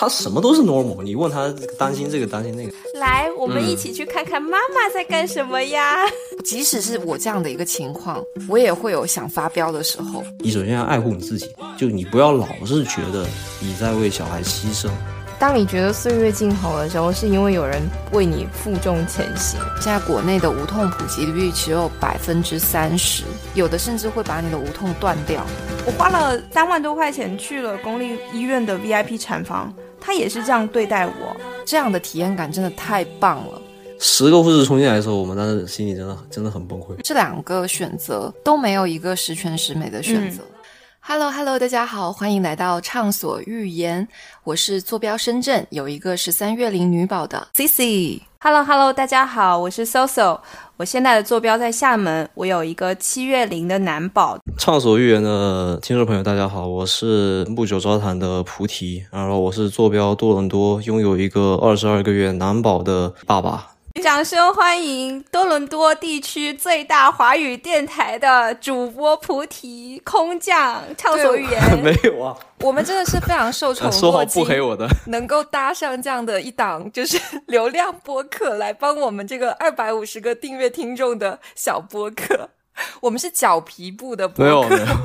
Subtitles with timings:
[0.00, 2.72] 他什么都是 normal，你问他担心这个担心那个。
[3.00, 6.04] 来，我们一起去看看妈妈在干什么呀？
[6.44, 10.22] 即使是我这样的一个情况，我也会有想发飙的时候。
[10.38, 13.26] 你首先要爱护你自己，就你不要老是觉得
[13.58, 14.88] 你在为小孩牺牲。
[15.36, 19.60] 当你觉得岁月静好的时候，是因为有人为你负重前行。
[19.80, 23.24] 现在国内的无痛普及率只有百分之三十，
[23.54, 25.44] 有的甚至会把你的无痛断掉。
[25.86, 29.72] 我花了三万多块钱去了公立医院的 VIP 产房，
[30.08, 31.36] 他也是这样对待我，
[31.66, 33.60] 这样的体验感真的太棒了。
[33.98, 36.96] 十个护士冲进来的时候，我们当时心里真的真的很崩溃。
[37.04, 40.42] 这两个选择都没有一个十全十美的选择。
[41.10, 44.06] Hello Hello，大家好，欢迎来到畅所欲言。
[44.44, 48.20] 我是坐标深圳，有一个十三月龄女宝的 Cici。
[48.40, 50.38] Hello Hello，大家好，我是 Soso，
[50.76, 54.36] 我现在的坐标在厦门，我有一个七月龄的男宝。
[54.58, 63.68] 畅所欲言的听众朋友，大家好，我是不久招谈的菩提，然后我是坐标多伦多，拥有一个二十二个月男宝的爸爸。
[64.02, 71.60] 掌声欢迎多伦多地区最大华语电台的主播菩提空降，畅所欲言。
[71.82, 82.50] 没有啊，我们真的是非常受宠 说好不黑我的，能够搭上这样的一档就是流量播客来帮我们这个二百五十个订阅听众的小播客。
[83.00, 84.68] 我们是脚皮部的播客。
[84.68, 84.96] 没有没有。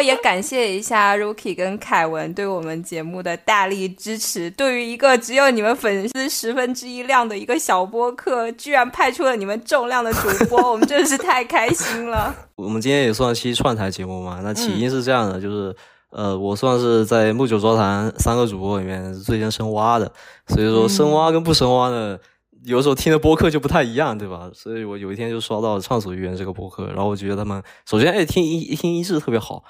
[0.00, 4.50] 也感谢一下 Rookie 跟凯文对我们节目的大力支持。
[4.50, 12.34] 对于一个只有你们粉丝十分之一量的一个小播客，居然派出了你们重量的主播，我们真的是太开心了。
[12.56, 14.40] 我们今天也算期串台节目嘛？
[14.42, 15.74] 那起因是这样的，就是
[16.10, 20.12] 呃，我算是在木九桌谈三个主播里面最先深挖的，
[20.48, 22.18] 所以说深挖跟不深挖呢，
[22.64, 24.50] 有时候听的播客就不太一样，对吧？
[24.52, 29.64] 所以我有一天就刷到《畅所欲言》这个播客，然后我觉得他们首先哎听一听音质特别好。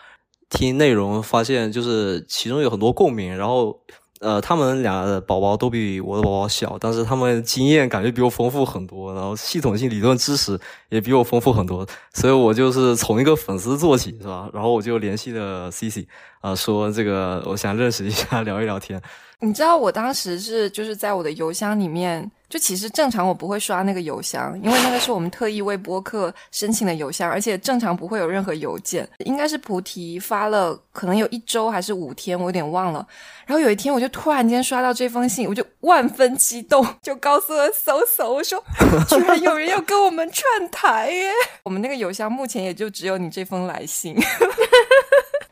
[0.51, 3.81] 听内容发现，就是其中有很多共鸣，然后，
[4.21, 10.59] 呃，他们俩的宝宝都比我的宝宝小，但是他们经验感觉比我丰富很多，然后系统性理论知识
[10.91, 14.51] 也比我丰富很多，所以我就是从一个粉丝做起，是吧？
[14.53, 16.07] 然后我就联系了 C C，
[16.41, 19.01] 啊，说这个我想认识一下， 聊一聊天。
[19.41, 22.31] 你知道我当时是就是在我的邮箱里面。
[22.51, 29.09] 就其实正常我不会刷那个邮箱，因为那个是我们特意为播客申请的邮箱，而且正常不会有任何邮件。
[29.19, 33.07] 应该是菩提发了，可能有一周还是五天，我有点忘了。
[33.47, 38.61] 然后有一天我就突然间刷到这封信，我就万分激动，就告诉了搜搜，我说
[39.09, 41.31] 居然有人要跟我们串台耶！
[41.63, 44.17] 我们那个邮箱目前也就只有你这封来信。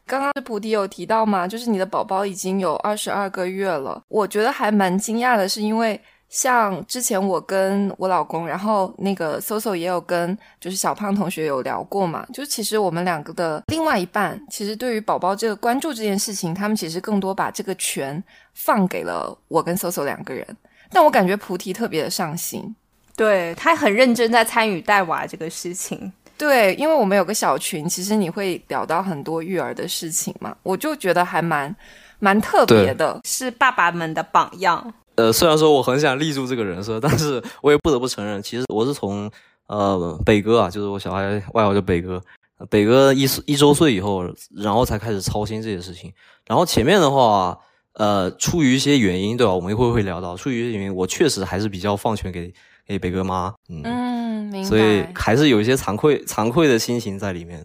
[0.08, 6.00] 刚刚是菩提有提到嘛，就是你的宝宝已经有二十二个月了，我觉得还蛮惊讶的，是因为。
[6.30, 20.46] 像之前我跟我老公，然后那个 Soso 也有跟就是小胖同学有聊过嘛，就其实我们两个的另外一半，其实对于宝宝这个关注这件事情，他们其实更多把这个权放给了我跟 Soso 两个人。
[20.90, 22.76] 但我感觉菩提特别的上心，
[23.16, 26.12] 对他很认真在参与带娃这个事情。
[26.38, 31.74] 对，因为我们有个小群，其实你会聊到很多育儿的事情嘛，我就觉得还蛮
[32.20, 34.94] 蛮特别的，是爸爸们的榜样。
[35.16, 39.28] 呃，虽然说我很想立住这个人设，但是我也不得不承认，其实我是从
[39.66, 42.22] 呃北哥啊，就是我小孩外号叫北哥，
[42.70, 44.24] 北哥一一周岁以后，
[44.54, 46.12] 然后才开始操心这些事情。
[46.46, 47.58] 然后前面的话，
[47.94, 49.52] 呃，出于一些原因，对吧？
[49.52, 52.54] 我们一会儿会聊到，出于一些原因，我确实还是比较放权给
[52.88, 54.68] 给北哥妈，嗯，明白。
[54.68, 57.64] 所以还是有一些惭愧惭愧的心情在里面。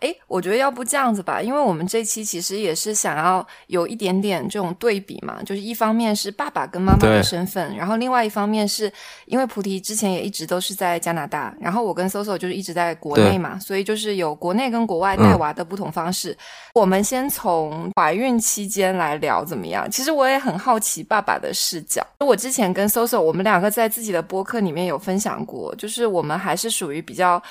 [0.00, 8.90] 哎，我觉得要不这样子吧，因为我们这期其实也是想要有一点点这种对比嘛，就是一方面是爸爸跟妈妈的身份，然后另外一方面是
[9.26, 16.36] 因为菩提之前也一直都是在加拿大，然后我跟 Soso 就是一直在国内嘛，所以就是有国内跟国外带娃的不同方式。
[16.74, 19.90] 我们先从怀孕期间来聊怎么样？
[19.90, 22.02] 其实我也很好奇爸爸的视角。
[22.20, 27.42] 我之前跟 Soso 我们两个在自己的播客里面有分享过，就是我们还是属于比较。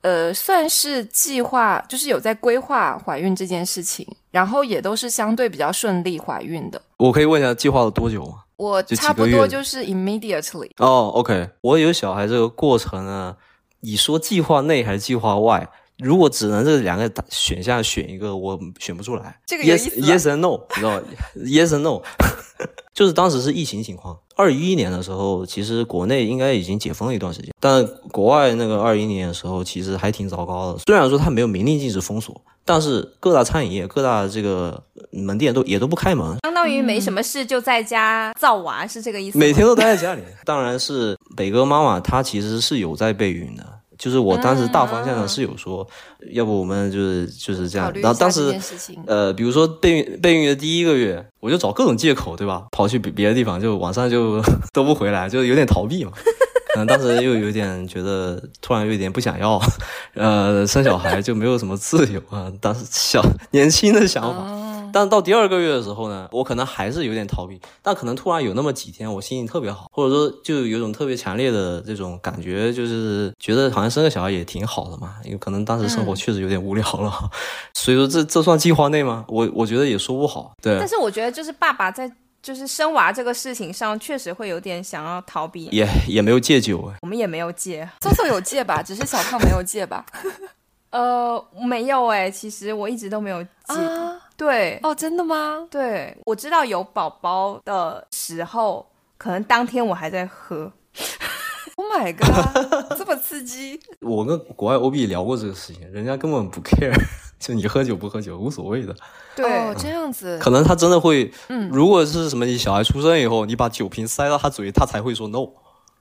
[0.00, 6.80] 呃，算是计划，就是有在规划怀孕这件事情，然后也都是相对比较顺利怀孕的。
[6.98, 8.44] 我可以问一下，计划了多久吗？
[8.56, 10.70] 我差不多就是 immediately。
[10.78, 13.36] 哦，OK，我有小孩这个过程呢，
[13.80, 15.68] 你说计划内还是计划外？
[15.98, 19.38] 如果只能这两个选项选一个，我选不出来。
[19.46, 21.02] 这个 yes yes and no，你知道吗？
[21.44, 22.00] yes and no，
[22.94, 24.16] 就是当时是疫情情况。
[24.36, 30.78] 二一年的时候，其实国内应该已经解封了一段时间，但国外那个二一年的时候，其实还挺糟糕的。
[30.86, 34.80] 虽然说它没有明令禁止封锁，但是各大餐饮业、各大这个
[35.10, 39.36] 门店都也都不开门，相当于没什么事就在家造娃，是这个意思。
[39.36, 40.22] 每天都待在家里。
[40.44, 43.77] 当然是北哥妈妈，她其实是有在备孕的。
[43.98, 45.86] 就是我当时大方向上是有说，
[46.30, 47.92] 要不我们就是就是这样。
[47.96, 48.56] 然后当时
[49.06, 52.66] 呃，比如说备孕备孕的第一个月，我就找各种借口，对吧？
[52.70, 54.40] 跑去别别的地方，就晚上就
[54.72, 56.12] 都不回来，就有点逃避嘛。
[56.74, 59.60] 可能当时又有点觉得，突然有点不想要，
[60.14, 62.52] 呃，生小孩就没有什么自由啊。
[62.60, 63.20] 当时小
[63.50, 64.67] 年轻的想法。
[64.92, 77.12] 但到第二个月的时候呢，我可能还是有点逃避，但可能突然有那么几天，我心情特别好，或者说就有种特别强烈的这种感觉，就是觉得好像生个小孩也挺好的嘛，因为可能当时生活确实有点无聊了，
[77.74, 79.24] 所以说这这算计划内吗？
[79.28, 80.52] 我我觉得也说不好。
[80.62, 82.10] 对，但是我觉得就是爸爸在
[82.40, 90.04] 就是生娃这个事情上，确实会有点想要逃避，也也没有戒酒，我们也没有戒，搜搜有戒吧， 只是小胖没有戒吧。
[90.90, 93.48] 呃，没有哎，其实我一直都没有戒。
[94.38, 95.66] 对，哦，真的吗？
[95.70, 98.86] 对，我知道有宝宝的时候，
[99.18, 100.72] 可能当天我还在喝。
[101.76, 103.78] Oh my god， 这么刺激！
[104.00, 106.92] 我跟国外 OB 聊过这个事情，人家根本不 care，
[107.38, 108.92] 就你喝酒不喝酒无所谓的。
[109.36, 110.36] 对，这样子。
[110.40, 115.46] 可能他真的会，嗯，如果是什么你小孩出生以后，你把酒瓶塞到他嘴，他才会说 no，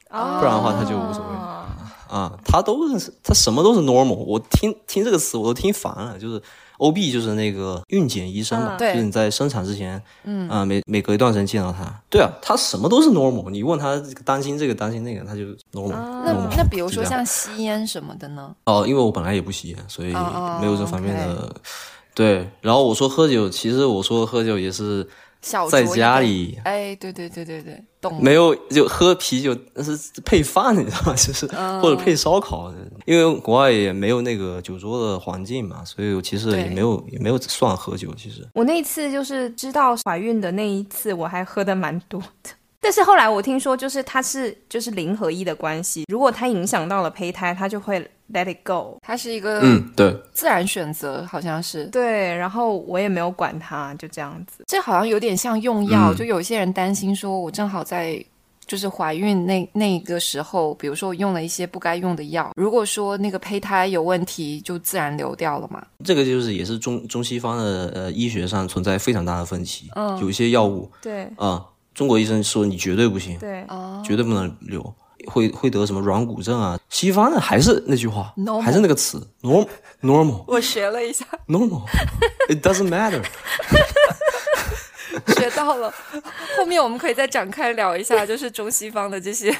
[0.10, 1.36] 不然的话他就无所谓。
[2.10, 6.18] 啊，他都是他什么都是 normal，我听听这个词我都听烦了。
[6.18, 6.42] 就是
[6.78, 11.86] O B 就是那个孕检医生嘛，就是你在生产之前，嗯啊，每每隔一段时间见到他。
[12.10, 15.42] 对啊，他什么都是 normal，你问他担心这个担心那个，他就
[15.74, 15.98] normal。
[16.24, 18.56] 那那比如说像吸烟什么的呢？
[18.66, 20.14] 哦，因为我本来也不吸烟，所以
[20.62, 21.56] 没有这方面的。
[22.14, 25.08] 对，然后我说喝酒，其实我说喝酒也是。
[25.70, 28.22] 在家里，哎，对对对对对，懂。
[28.22, 29.96] 没有就喝啤酒，那是
[30.26, 31.14] 配饭，你知道吗？
[31.16, 31.46] 就是
[31.80, 32.74] 或者配烧烤，
[33.07, 38.13] 因为国外也没有那个酒桌的环境嘛，所以我其实也没有也没有算喝酒。
[38.15, 42.50] 其实我那次就是知道怀孕的那一次，我还喝的蛮多的。
[42.81, 48.00] 但是后来我听说，就是它是就是零和一的关系，如果它影响到了胚胎，它就会
[48.33, 52.36] let it go，它是一个嗯对自然选择，好像是对。
[52.36, 54.63] 然后我也没有管它，就这样子。
[54.68, 58.24] 这好像有点像用药，就有些人担心说，我正好在
[58.68, 65.81] 就是怀孕那那个时候，比如说我用了一些不该用的药，如果说那个胚胎有问题，就自然流掉了嘛。
[66.04, 71.66] 这个就是也是中中西方的呃医学上存在非常大的分歧，嗯，有一些药物对啊。
[71.94, 73.66] 中国医生说你绝对不行，对，
[74.06, 74.94] 绝对不能留，
[75.25, 76.80] 会会得什么软骨症啊？
[76.90, 79.68] 西方的还是那句话，No 还是那个词，normal
[80.04, 80.44] normal。
[80.48, 83.24] 我学了一下，normal，it doesn't matter。
[85.36, 85.94] 学到了，
[86.58, 89.56] 后面我们可以再展开聊一下，就是中西方的这些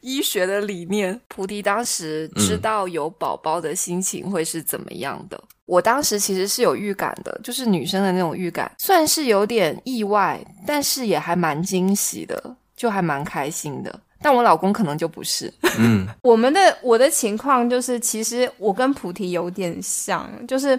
[0.00, 1.20] 医学的理念。
[1.28, 5.42] 菩提当时知道有宝宝的心情会是怎么样的？
[5.66, 14.00] 我当时其实是有预感的，就是女生的那种预感，算是有点意外，但是也还蛮惊喜的，就还蛮开心的。
[14.22, 15.52] 但我老公可能就不是。
[15.78, 20.78] 嗯，我们的我的情况就是，其实我跟菩提有点像，就是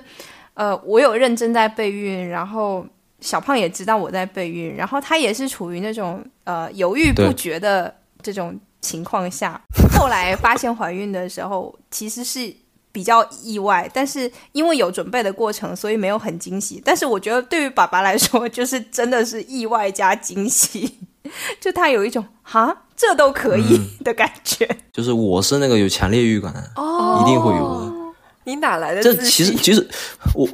[0.54, 2.86] 呃，我有认真在备孕，然后
[3.19, 9.60] 小胖也知道我在备孕，然后他也是处于那种呃犹豫不决的这种情况下，
[9.98, 12.56] 后来发现怀孕的时候，其实是。
[12.90, 16.81] 比较意外，但是因为有准备的过程，所以没有很惊喜。
[16.84, 20.98] 但是我觉得对于爸爸来说，就是真的是意外加惊喜，
[21.62, 24.68] 就他有一种哈这都可以的感觉。
[24.92, 27.94] 就是我是那个有强烈预感，哦，一定会有的。
[28.46, 29.04] 你哪来的？
[29.04, 29.88] 这其实其实
[30.34, 30.50] 我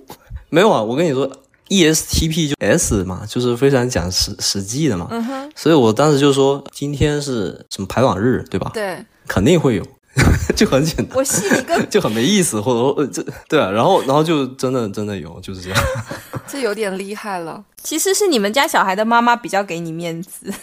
[0.50, 1.26] 没有啊，我跟你说
[1.74, 5.08] ，ESTP 就 S 嘛，就是非常讲实实际的嘛。
[5.10, 5.52] 嗯哼。
[5.56, 8.70] 所以我当时就说今天是什么排网日，对吧？
[8.74, 9.84] 对，肯定会有。
[10.56, 15.84] 就很简单，我信一个就很没意思，或者说呃这对啊，然后然后就真的真的有就是这样，
[16.48, 17.64] 这有点厉害了。
[17.82, 20.54] 其实是你们家小孩的妈妈比较给你面子，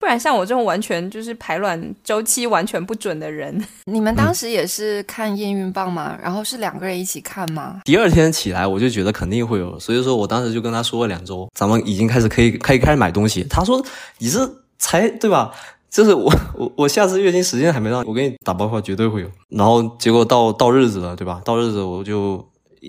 [0.00, 6.16] 不然像我这种完全就是排卵周期完全不准的人， 你们当时也是看验孕棒吗？
[6.22, 7.80] 然后是两个人一起看吗？
[7.84, 13.42] 第二天起来我就觉得肯定会有，所以说我当时就跟他说了两周，咱们已经开始可以可以开始买东西。
[13.44, 13.84] 他说
[14.18, 14.38] 你是
[14.78, 15.52] 才对吧？
[15.90, 19.30] 就是我 我我下次月经时间还没到，我给你打包话绝对会有。
[19.48, 21.40] 然后结果到到日子了，对吧？
[21.44, 22.46] 到日子我就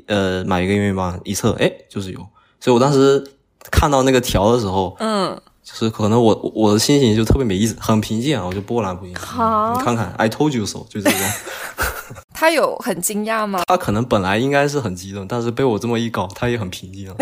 [0.07, 2.19] 呃买一个验孕棒一测，哎，就是有。
[2.59, 3.25] 所以我当时
[3.71, 9.15] 看到那个条的时候，嗯，就是可能我我的心情就特别没意思，很平静啊，我就波澜不惊。
[9.15, 11.19] 好，你看看，I told you so，就这种。
[12.33, 13.63] 他有很惊讶吗？
[13.67, 17.15] 他可能本来应该是很激动，但是被我这么一搞，他也很平静了。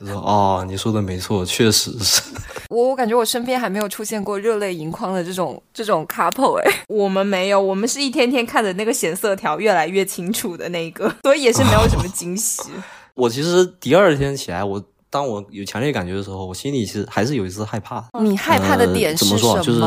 [0.00, 2.22] 就说哦，你说的没错，确实是。
[2.70, 12.62] 我我感觉我身边还没有出现过热泪盈眶的这种这种 couple 哎，我们没有，我们是一天天看着那个显色条越来越清楚的那个，所以也是没有什么惊喜。
[13.14, 14.82] 我其实第二天起来，我
[15.14, 18.04] 当我有强烈感觉的时候，我心里其实还是有一丝害怕。
[18.20, 19.62] 你害怕的点是什么？
[19.62, 19.80] 就是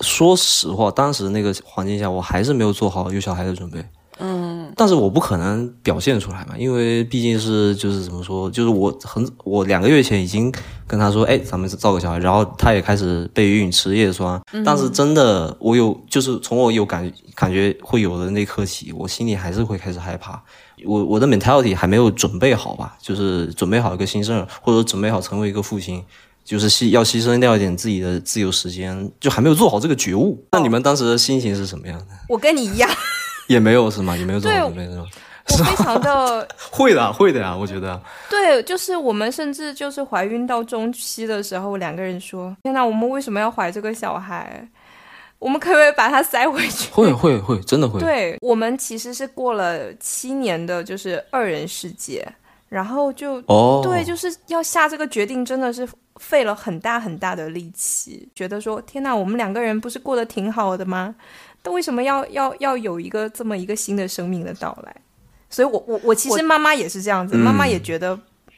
[0.00, 3.78] 说实话，当时那个环境下，我还是没有做好有小孩的准备。
[4.76, 10.52] 但是我不可能表现出来嘛，因为毕竟是就是怎么说，就是我很我两个月前已经
[10.86, 20.42] 跟他说，哎，咱们造个小孩，然后他也开始备孕吃叶酸，但是真的我有就是从我有感感觉会有的那刻起，我心里还是会开始害怕，
[20.84, 26.02] 我我的 mentality 还没有准备好吧，就是准备好一个新生儿，或者准备好成为一个父亲。
[26.44, 30.44] 就是牺要牺牲掉一点自己的自由时间，就还没有做好这个觉悟。
[30.52, 32.08] 那你们当时的心情是什么样的？
[32.28, 32.90] 我跟你一样，
[33.48, 34.16] 也没有是吗？
[34.16, 35.06] 也没有做好准备是吗？
[35.46, 38.00] 我非常的 会的，会的呀，我觉得。
[38.30, 44.66] 对，就是我们甚至就是怀孕到中期的时候，两个人说：“天呐，我们为什么要怀这个小孩？
[45.38, 48.00] 我们可不可以把它塞回去？”会会会，真的会。
[48.00, 52.26] 对我们其实是过了七年的，就是二人世界，
[52.70, 55.86] 然后就哦，对，就是要下这个决定，真的是。
[56.20, 61.12] 费了很大很大的力气，觉得说天呐，我们两个人不是过得挺好的吗？
[61.64, 64.94] 但为什么要要要有一个这么一个新的生命的到来？
[65.50, 68.16] 所以，我我我其实妈妈也是这样子，妈妈也觉得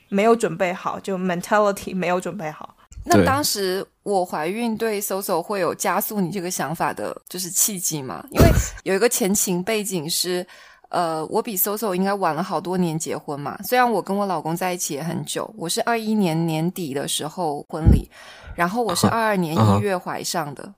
[0.08, 2.76] 没有准备好，就 mentality 没有准备好。
[3.04, 8.22] 那当时我怀孕对 Soso 会有加速你这个想法的，就是契机吗？
[8.32, 8.50] 因为
[8.82, 10.46] 有一个前情背景是。
[10.88, 13.58] 呃，我比 Soso 应该晚了好多年结婚嘛。
[13.64, 18.08] 虽然我跟我老公在一起也很久，我是二一年年底的时候婚礼，
[18.54, 20.72] 然后我是二二年一月怀上的。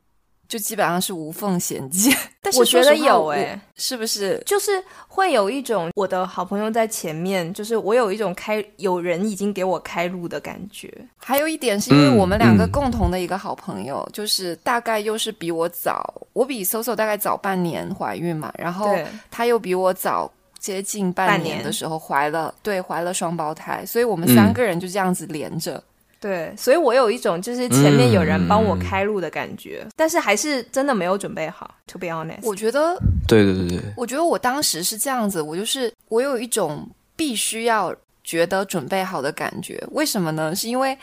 [0.49, 4.43] 就基本上是无缝衔接， 但是我觉得有哎，是不是？
[4.47, 10.93] 就是会有一种我的好朋友在前面，就是我有一种开有人已经给我开路的感觉。
[11.19, 18.97] 还有一点是因为我们两个共同的一个好朋友，就是大概又是比我早，我比 Soso 大概早半年怀孕嘛，然后
[19.31, 25.83] 他又比我早接近半年的时候怀了，对，怀了双胞胎，所以我们三个人就这样子连着。
[26.21, 31.73] 对，所以我有一种就是前面有人帮我开路的感觉，但是还是真的没有准备好。
[31.87, 37.95] To be honest，我觉得，对对对对，我觉得我当时是这样子，我就是我有一种必须要
[38.25, 39.83] 觉得准备好的感觉。
[39.93, 40.55] 为什么呢？
[40.55, 40.99] 是因为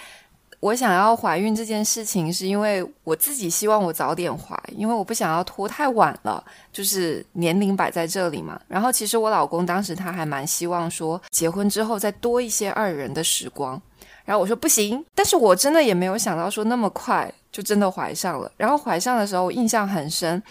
[0.60, 6.43] 我想要怀孕这件事情，是因为我自己希望我早点怀，因为我不想要拖太晚了，
[6.74, 8.60] 就是年龄摆在这里嘛。
[8.67, 13.81] 然后其实我老公当时他还蛮希望说，结婚之后再多一些二人的时光。
[14.25, 18.51] 然后我说不行，但是我真的也没有想到说那么快就真的怀上了。
[18.58, 20.41] 然后怀上的时候，我印象很深。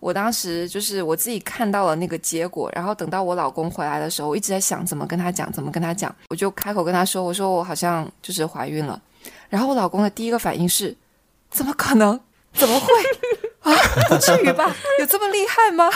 [0.00, 6.14] 我当时就是我自己看到了那个结果，然后等到我老公回来的时候，我一直在想怎么跟他讲，怎么跟他讲。
[6.28, 9.00] 我就开口跟他说：“我说我好像就是怀孕了。”
[9.48, 10.94] 然后我老公的第一个反应是
[11.50, 12.20] ：“怎么可能？
[12.52, 12.86] 怎么会
[13.62, 13.72] 啊？
[14.10, 14.70] 不至于吧？
[15.00, 15.90] 有这么厉害吗？”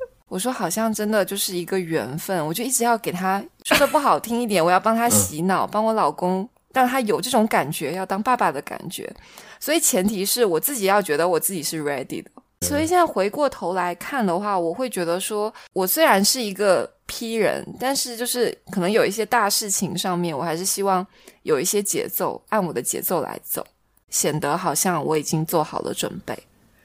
[0.28, 6.46] 我说：“好像真的就是一个缘分。”我就一直要给他说的不好听一点，我要帮他洗脑，帮我老公。
[6.78, 9.12] 让他有这种感觉，要当爸爸的感觉，
[9.58, 12.30] 所以前提是我自己要觉得我自己是 ready 的。
[12.60, 21.06] 所以现在回过头来看的话，我会觉得说，我虽然是一个 P 人，但是就是可能有一些大事情上面，我还是希望
[21.42, 23.64] 有一些节奏，按我的节奏来走，
[24.10, 26.36] 显得好像我已经做好了准备。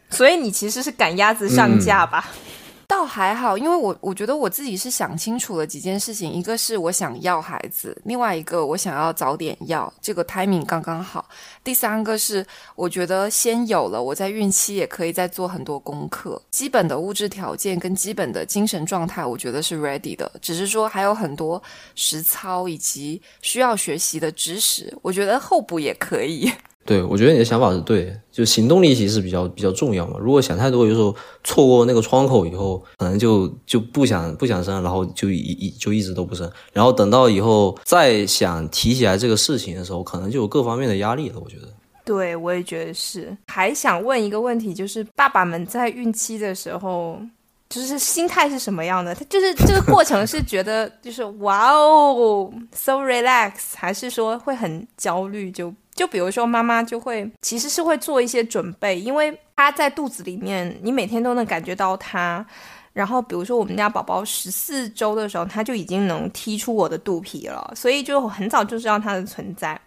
[0.09, 2.29] 所以你其实是赶鸭子上架吧？
[2.87, 11.27] 倒还好，因为我我觉得我自己是想清楚了几件事情，一个是我想要孩子，另外一个我想要早点要，这个 timing 刚刚好。
[11.63, 21.61] 第三个是我觉得先有了，我在孕期也可以再做很多功课，基本的物质条件跟基本的精神状态，我觉得是 ready 的，只是说还有很多
[21.95, 26.51] 实操以及需要学习的知识，我觉得后补也可以。
[26.85, 30.17] 对，我觉得你的想法是对，就行动力其实比较比较重要嘛。
[30.19, 41.39] 如果想太多，有时候错过那个窗口以后，可能就就不想不想生，然后就一一就一直都不生，然后等到以后再想提起来这个事情的时候，可能就有各方面的压力了。
[41.39, 41.69] 我觉得，
[42.03, 43.35] 对我也觉得是。
[43.47, 47.17] 还想问一个问题，就是爸爸们在孕期的时候，
[47.69, 49.15] 就是心态是什么样的？
[49.15, 55.49] 他就是这个过程是觉得就是哇哦，so relax，还是说会很焦虑？
[55.49, 62.45] 就就比如说，妈妈就会其实是会做一些准备，因为她在肚子里面，你每天都能感觉到她。
[62.93, 69.79] 然后，比如说我们家宝宝十四周的时候，他就已经能踢出我的肚皮了，所以就很早就知道他的存在。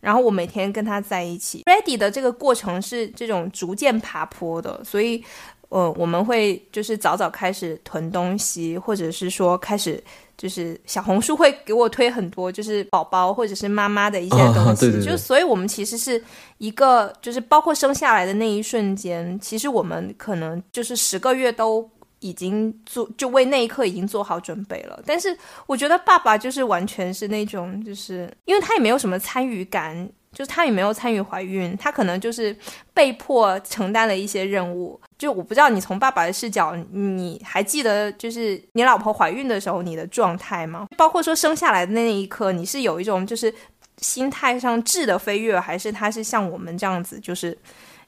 [0.00, 5.22] 然后我每天跟他在一起，ready 的这个过程是这种逐渐爬坡的，所以。
[5.70, 10.02] 呃，我们会就是早早开始囤东西，或者是说开始
[10.40, 16.22] 就是小红书会给我推很多就是宝宝或者是妈妈的一些东西，就所以我们其实是
[16.56, 21.86] 一个就是包括生下来的那一瞬间，其实我们可能就是十个月都
[22.20, 24.98] 已经做就为那一刻已经做好准备了。
[25.04, 30.10] 但是我觉得爸爸就是完全是那种就是因为他也没有什么参与感。
[30.32, 32.56] 就是他也没有参与怀孕，他可能就是
[32.94, 34.98] 被迫承担了一些任务。
[35.18, 40.86] 就我不知道你从爸爸的视角，你还记得就是你老婆怀孕的时候你的状态吗？
[40.96, 43.52] 包括说生下来的那一刻，你是有一种就是
[43.98, 47.58] 心态上质的飞跃，还是他是像我们这样子，就是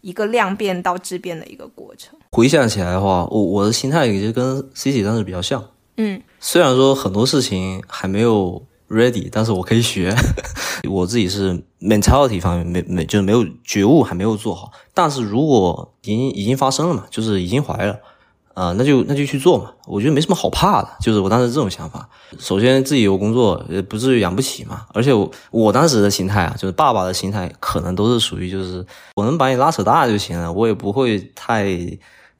[0.01, 2.17] 一个量变到质变的一个过程？
[2.31, 5.63] 回想起来的话，我我的心态也就跟 C C 当时比较像。
[5.97, 8.63] 嗯，虽然说很多事情还没有。
[8.93, 10.15] ready，但是我可以学。
[10.89, 14.71] 我自己是 mentality 方面没没就是没有觉悟，还没有做好。
[14.93, 17.99] 但是如果已经已经发生了嘛，就是已经怀了，
[18.55, 19.71] 啊，那就那就去做嘛。
[19.87, 22.09] 我觉得没什么好怕的，就是我当时这种想法。
[22.39, 24.87] 首先自己有工作，也不至于养不起嘛。
[24.93, 28.85] 而且我我当时的心态啊，就是爸爸的心态，可能都是属于就是
[29.15, 31.67] 我能把你拉扯大就行了，我也不会太。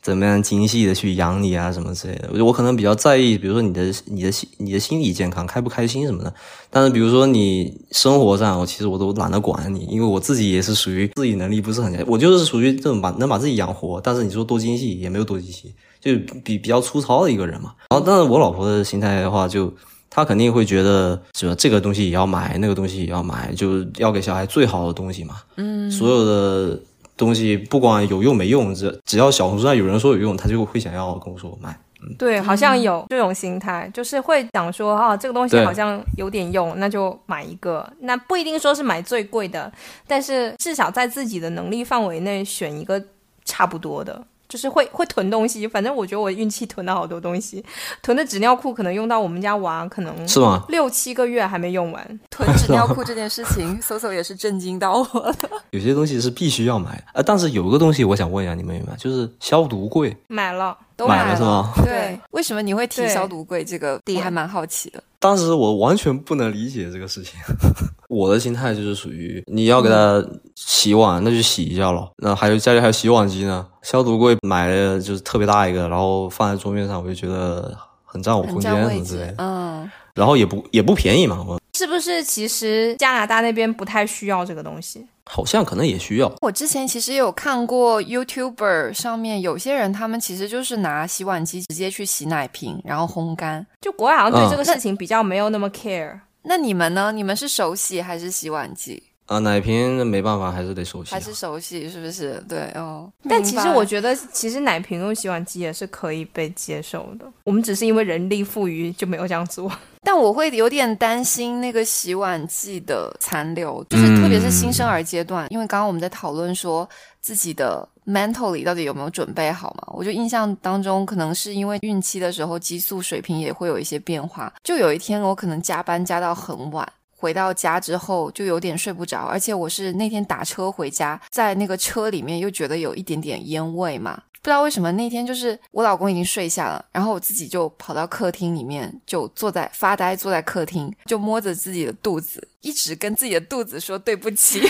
[0.03, 2.29] 怎么样精细的去养你啊，什么之类的？
[2.35, 6.35] 我我可能比较在意，比如说你的你的心你的心理健康，开不开心什么的。
[6.71, 14.01] 但是比如说你生活上，我其实我都懒得管你，因为我自己也是属于自己能力不是很强，我就是属于这种把能把自己养活。
[14.03, 17.73] 但是你说多精细也没有多精细，就比比较粗糙的一个人嘛。
[17.91, 19.73] 然后，但是我老婆的心态的话，就
[20.11, 21.55] 她肯定会觉得，是吧？
[21.57, 25.37] 这个东西也要买，那个东西也要买，就要给小孩最好的东西嘛。
[25.57, 26.81] 嗯，所有的。
[27.17, 31.79] 东西不管有用没用，只只要小红书上有人说有用，他就会想要跟我说买。
[32.19, 37.89] 对，好像有这种心态，就是会想说啊，这个东西好像有点用，那就买一个。
[38.01, 39.73] 那不一定说是买最贵的，
[40.05, 43.01] 但是至少在自己的能力范围内选一个
[43.45, 44.27] 差不多的。
[44.53, 47.65] 就是会会囤东西，反正我觉得我运气囤了好多东西，
[48.03, 50.63] 囤的纸尿裤可能用到我们家娃可能是吗？
[50.69, 52.21] 六七个月还没用完。
[52.29, 55.35] 囤纸尿裤这件事情，搜搜也是震惊到我了。
[55.73, 61.73] 有些东西是必须要买，啊，但是有个东西我想问一下你们有没有，就是消毒柜买了，都买了是吗？
[61.83, 63.99] 对，为什么你会提消毒柜这个？
[64.15, 65.03] 我还蛮好奇的。
[65.23, 67.39] 当时我完全不能理解这个事情，
[68.11, 70.21] 我的心态就是属于你要给他
[70.57, 72.11] 洗碗，那就洗一下咯。
[72.19, 77.73] 那还有家里还有洗碗机呢，消毒柜买的就是特别大一个，然后放在桌面上，我就觉得
[78.05, 79.35] 很占我空间什么之类的。
[79.39, 82.23] 嗯，然后也不也不便宜嘛，我是不是？
[82.23, 85.07] 其实加拿大那边不太需要这个东西。
[85.25, 86.31] 好像可能也需要。
[86.41, 93.65] 我之前其实有看过 YouTuber 上面有些人，他们其实就是拿洗碗机直接去洗奶瓶，然后烘干。
[93.81, 96.19] 就国外好像对这个事情比较没有那么 care。
[96.43, 97.13] 那你们呢？
[97.13, 99.01] 你们是手洗还是洗碗机？
[99.27, 101.11] 啊，奶瓶没办法，还是得手洗。
[101.13, 102.43] 还是手洗，是不是？
[102.49, 103.11] 对哦。
[103.29, 107.27] 但其实我觉得，其实奶瓶用洗碗机也是可以被接受的。
[107.45, 109.71] 我们只是因为人力富余就没有这样做。
[110.05, 116.87] 但我会有点担心那个洗碗剂的残留，就是特别是新生儿阶段，因为刚刚我们在讨论说
[117.21, 119.93] 自己的 mentally 到底有没有准备好嘛？
[119.95, 124.53] 我就印象当中，可能是因为孕期的时候激素水平也会有一些变化。
[124.65, 126.87] 就有一天我可能加班加到很晚，
[127.23, 134.21] 回到家之后就有点睡不着，而且我是那天打车回家，在那个车里面又觉得有一点点烟味嘛。
[134.43, 144.61] 不知道为什么那天就是我老公已经睡下了，然后我自己就跑到客厅里面，就坐在发呆，坐在客厅就摸着自己的肚子，一直跟自己的肚子说对不起。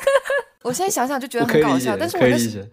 [0.62, 2.70] 我现在想想就觉得很搞笑，但是我那时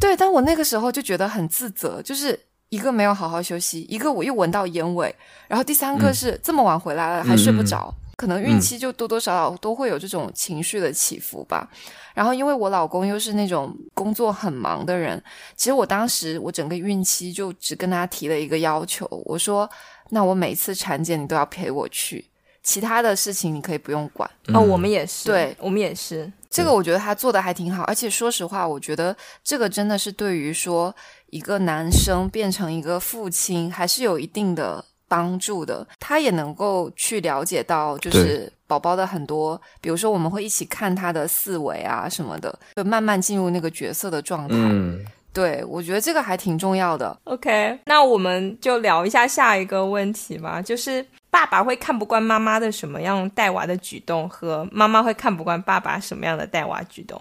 [0.00, 5.14] 对，但我那个时候就觉得很自责，就是一个没有好好休息，一个我又闻到烟味，
[5.46, 7.94] 然后第三个是这么晚回来了还睡不着。
[8.16, 11.68] 可能孕期就多多少少都会有这种情绪的起伏吧。
[12.14, 15.22] 然后因为我老公又是那种工作很忙的人，
[15.56, 19.68] 其实我当时我整个孕期就只跟他提了一个要求，我说
[20.10, 22.28] ：“那我每次产检你都要陪我去，
[22.62, 26.30] 其他的事情你可以不用管。”哦，我们也是，对我们也是。
[26.50, 30.94] 这个我觉得他做的还挺好，而且说实话，我觉得这个真的是对于说
[31.30, 34.84] 一个男生变成一个父亲还是有一定的。
[35.12, 44.54] 帮助的，他也能够去了解到，就是宝宝的很多，比如说我们会一起看他的思维啊什么的，就慢慢进入那个角色的状态。
[44.56, 47.14] 嗯，对我觉得这个还挺重要的。
[47.24, 57.20] OK，那我们就聊一下下一个问题吧，就是爸爸会看不惯妈妈的什么样带娃的举动，和妈妈会看不惯爸爸什么样的带娃举动。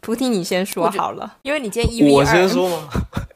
[0.00, 2.14] 菩提，你先说好了，因为你今天一 v 二。
[2.14, 2.88] 我先说吗？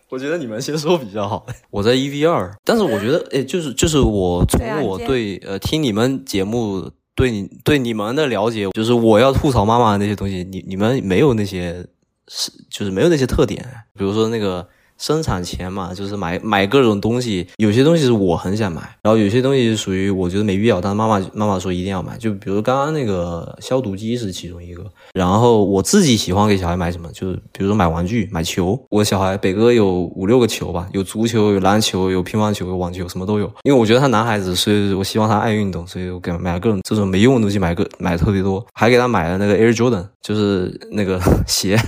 [0.08, 1.46] 我觉得你们先说比较好。
[1.70, 11.84] 我在一 v 二，但是我觉得，哎，就是就是我从我对呃听你们节目对你对你们的了解，就是我要吐槽妈妈的那些东西，你你们没有那些
[12.28, 13.64] 是就是没有那些特点，
[13.94, 24.84] 比如说那个生产前嘛，就是买买各种东西，有些东西是我很想买，然后有些东西是属于我觉得没必要，但妈妈妈妈说一定要买，就比如刚刚那个消毒机是其中一个。
[25.14, 28.78] 然后我自己喜欢给小孩买什么，就是比如说买玩具、买球。
[28.90, 33.46] 我小孩北哥有五六个球吧，有足球、有篮球、有乒乓球、有网球，什么都有。
[33.62, 41.78] 因为我觉得他男孩子，所以我希望他爱运动，所以我给他买各种这种没用的东西，买个买特别多，还给他买了那个 Air Jordan，就是那个 鞋。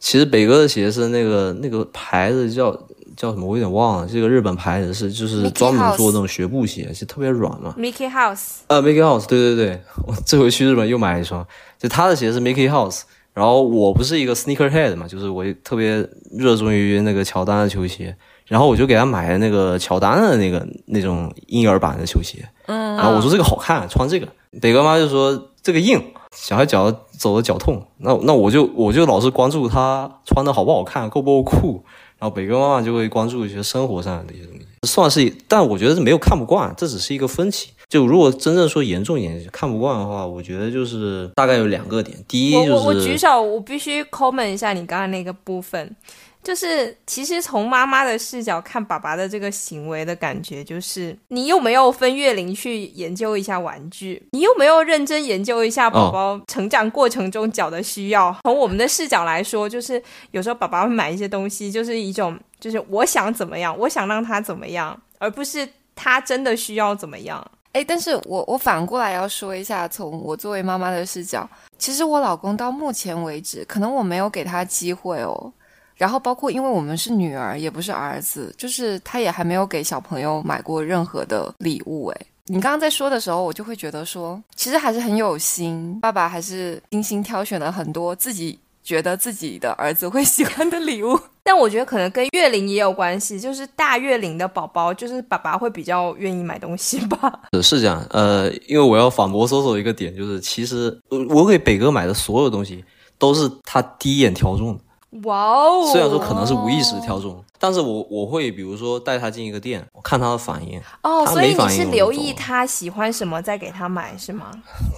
[0.00, 2.70] 其实北哥的鞋是那个那个牌子叫
[3.16, 4.06] 叫什么，我有点忘了。
[4.06, 7.74] 这个日本牌子是就是专门做那种学步鞋，就特别软嘛。
[7.76, 11.44] Mickey House，呃，Mickey House，对对对， 我这回去日本又买了一双。
[11.78, 13.02] 就他的鞋是 Mickey House，
[13.34, 22.48] 然后我不是一个 sneaker head 嘛，就是我特别热衷于那个乔丹的球鞋，然后我就给他买了那个乔丹的那个那种婴儿版的球鞋。
[22.66, 24.28] 嗯，然后我说这个好看，穿这个。
[24.60, 26.00] 北哥妈就说这个硬。
[26.34, 31.84] 小孩脚走的脚痛，那那我就我就老是关注他穿的好不好看，够不够酷。
[32.18, 37.70] 然后北哥妈妈就会关注一些生活上的一些东西，算是，但我觉得是没有看不惯，这只是一个分歧。
[37.88, 42.18] 就如果真正说严重一点看不惯的话，我觉得就是大概有两个点。
[42.26, 45.94] 第一就是我我举手，我必须 comment 一下你刚刚那个部分。
[46.42, 54.22] 就是其实从妈妈的视角看爸爸的这个行为的感觉，就是你有没有分月龄去研究一下玩具？
[54.32, 58.34] 你有没有认真研究一下宝宝成长过程中脚的需要？
[58.44, 67.44] 从我们的视角来说，就是有时候爸爸会买一些东西，就是一种就是我想怎么样，我想让他怎么样，而不是他真的需要怎么样。
[67.72, 75.52] 哎，但是我我反过来要说一下，从我作为妈妈的视角，其实我老公到目前为止，可能我没有给他机会哦。
[75.98, 82.06] 然后包括，因为我们是女儿，也不是儿子，就是他也还没有给小朋友买过任何的礼物。
[82.10, 91.18] 诶，你刚刚在说的时候，我就会觉得说，其实还是很有心，爸爸还是精心挑选了很多自己觉得自己的儿子会喜欢的礼物。
[91.42, 97.40] 但我觉得可能跟月龄也有关系，就是大月龄的宝宝，就是爸爸会比较愿意买东西吧。
[97.60, 100.96] 是这样，呃，因为我要反驳搜索一个点，就是其实
[101.30, 102.84] 我给北哥买的所有东西，
[103.18, 104.80] 都是他第一眼挑中的。
[105.22, 105.88] 哇哦！
[105.90, 110.78] 虽然说可能是无意识挑中，但是我我会比如说带他进一个店，我看他的反应。
[111.02, 114.50] 哦，所以你是留意他喜欢什么再给他买是吗？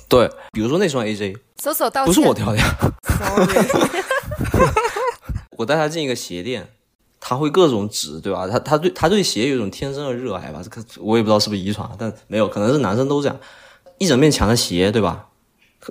[0.08, 2.58] 对，比如说那双 AJ，搜搜到不是我挑的。
[2.58, 2.64] 呀。
[5.56, 6.68] 我带他进一个鞋店，
[7.20, 8.48] 他会各种指，对吧？
[8.48, 10.60] 他他对他对鞋有一种天生的热爱吧？
[10.62, 13.38] 这个我也不知道是不是遗传，但没有，可能是男生都这样，
[13.98, 15.26] 一整面墙的鞋，对吧？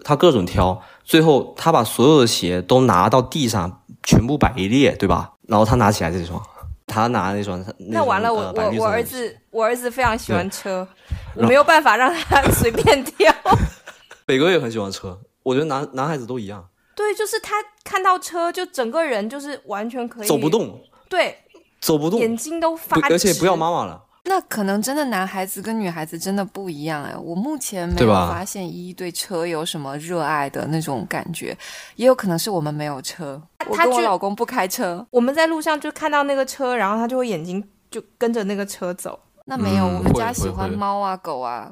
[0.03, 3.78] 他各种挑，最后他把所有的鞋都拿到地上，
[4.09, 5.31] 全部摆一列，对吧？
[5.47, 6.41] 然后他拿起来这双，
[6.87, 10.87] 他拿那双，那完了，我我我儿子，我儿子非常喜欢车，
[11.35, 13.31] 我没有办法让他随便挑。
[14.25, 16.67] 北哥也很喜欢车，我觉得男男孩子都一样。
[16.95, 21.37] 对，就是他看到车就整个人就是完全可以走不动，对，
[21.79, 24.03] 走不动，眼睛都发，而且不要妈妈了。
[24.29, 31.57] 那可能真的男孩子跟女孩子真的不一样哎，我目前没有发现依依对车有什么热爱的那种感觉，
[31.95, 39.19] 也有可能是我们没有车，我跟我老公不开车，我们在路上就看到那个车，然后他就会眼睛就跟着那个车走。
[39.45, 41.71] 那没有，我们家喜欢猫啊狗啊，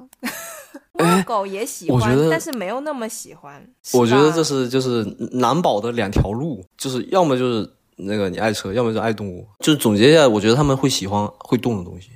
[0.97, 3.63] 猫狗也喜欢，但是没有那么喜欢。
[3.93, 9.47] 我觉得这是就是难保的两条路，就是要么就是那个你爱车，要么就爱动物。
[9.59, 12.09] 就是总结一下，我觉得他们会喜欢会动的东西。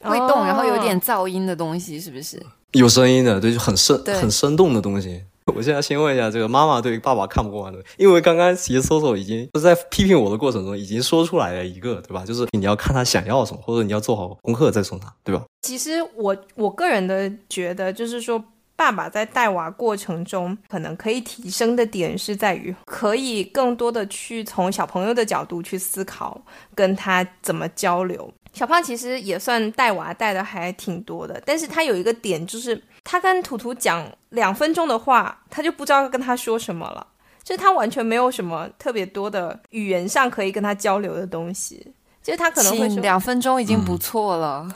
[0.00, 2.40] 会动，然后有点噪音的东西，是不是？
[2.72, 5.24] 有声音的，对，就很生、很生动的东西。
[5.54, 12.22] 我现在先问一下，这个妈妈对爸爸看不惯的，因为刚刚其实搜搜已经是在批评我的过程中已经说出来了一个，对吧？
[12.26, 15.42] 就是你要看他想要什么，或者你要做好功课再送他，对吧？
[15.62, 18.44] 其实我我个人的觉得，就是说
[18.76, 26.40] 爸爸在带娃过程中，可能可以提升的点是在于，可以更多的去从小朋友的角度去思考，
[26.74, 28.30] 跟他怎么交流。
[28.58, 37.06] 小胖其实也算带娃带的还挺多的，但是他有一个点，就是他跟图图讲两分钟的话，他就不知道跟他说什么了，
[37.44, 44.68] 就是他完全没有什么特别多的语言上可以跟他交流的东西，就是他可能会说两分钟已经不错了，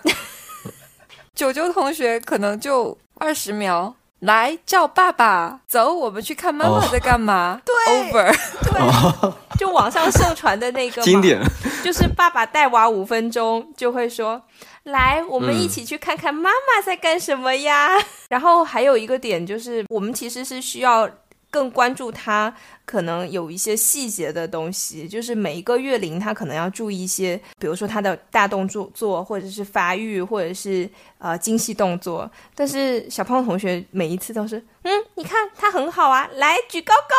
[1.34, 3.92] 九九同学可能就二十秒。
[4.22, 7.60] 来叫爸爸走，我们去看妈妈在干嘛。
[7.66, 7.74] 对
[8.12, 11.40] ，over，对，就网上盛传的那个经典，
[11.82, 14.40] 就是爸爸带娃五分钟就会说，
[14.84, 17.90] 来，我们一起去看看妈妈在干什么呀。
[18.28, 21.08] 然后还有一个点就是，我们其实是需要。
[21.52, 22.52] 更关注他
[22.86, 30.88] 可能有一些细节的东西，就是每一个月龄他可能要注意一些，比如说他的大动作做，或者是发育，或者是
[31.18, 32.28] 呃精细动作。
[32.54, 37.14] 但是小胖同学每一次都是，嗯，你看他很好啊，来举高高，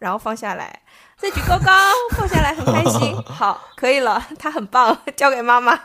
[0.00, 0.82] 然后放下来，
[1.16, 1.72] 再举高高，
[2.14, 3.16] 放下来，很开心。
[3.24, 5.80] 好，可以了，他很棒，交给妈妈。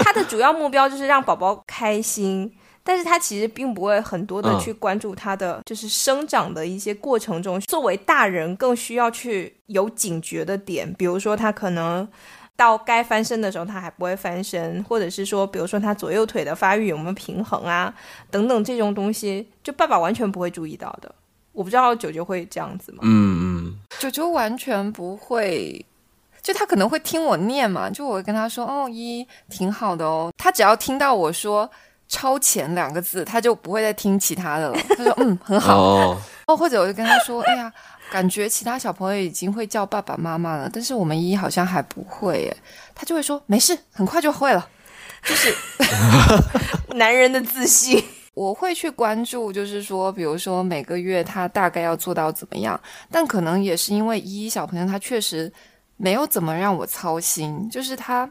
[0.00, 12.08] 他的主要目标就是让宝宝开心，但是他其实并不会很多的嗯去关注他的就是生长的一些过程中，作为大人更需要去有警觉的点，比如说他可能。
[12.54, 17.92] 到该翻身的时候，他还不会翻身，或者是说，比如说他左右腿的发育有没有平衡啊，
[18.30, 21.12] 等等这种东西，就爸爸完全不会注意到的。
[21.52, 22.98] 我不知道九九会这样子吗？
[23.02, 25.84] 嗯嗯，九九完全不会，
[26.42, 30.30] 就他可能会听我念嘛，就我跟他说，哦，一挺好的哦。
[30.36, 31.68] 他只要听到我说
[32.08, 34.78] “超前”两个字，他就不会再听其他的了。
[34.96, 35.76] 他说，嗯，很好。
[35.76, 37.72] 哦，哦，或者我就跟他说，哎呀，
[38.10, 42.56] 感觉其他小朋友已经会叫爸爸妈妈了，但是我们一好像还不会耶。
[42.94, 44.68] 他就会说，没事，很快就会了。
[45.24, 45.54] 就是
[46.96, 48.02] 男人的自信。
[48.34, 55.52] 我会去关注，就是说，比如说每个月他大概要做到怎么样，但可能也是因为依依小朋友他确实
[55.98, 58.28] 没有怎么让我操心，就是他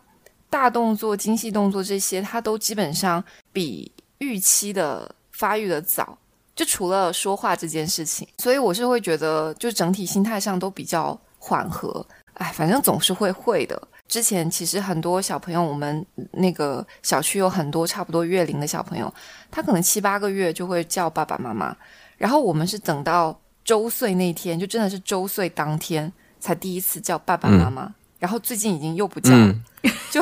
[0.51, 6.15] 大动作、精细动作这些，他都基本上比预期的发育的早，
[6.53, 12.05] 就除了说话这件事情，所以我是会觉得，就整体心态上都比较缓和。
[12.33, 13.81] 哎，反正总是会会的。
[14.07, 19.11] 之前其实很多小朋友，我们那个小区有很多差不多月龄的小朋友，
[19.49, 21.73] 他可能七八个月就会叫爸爸妈妈，
[22.17, 26.11] 然后我们是等到周岁那天，就真的是周岁当天
[26.41, 29.63] 才第一次叫爸爸妈妈，然后最近已经又不叫了，嗯，
[30.09, 30.21] 就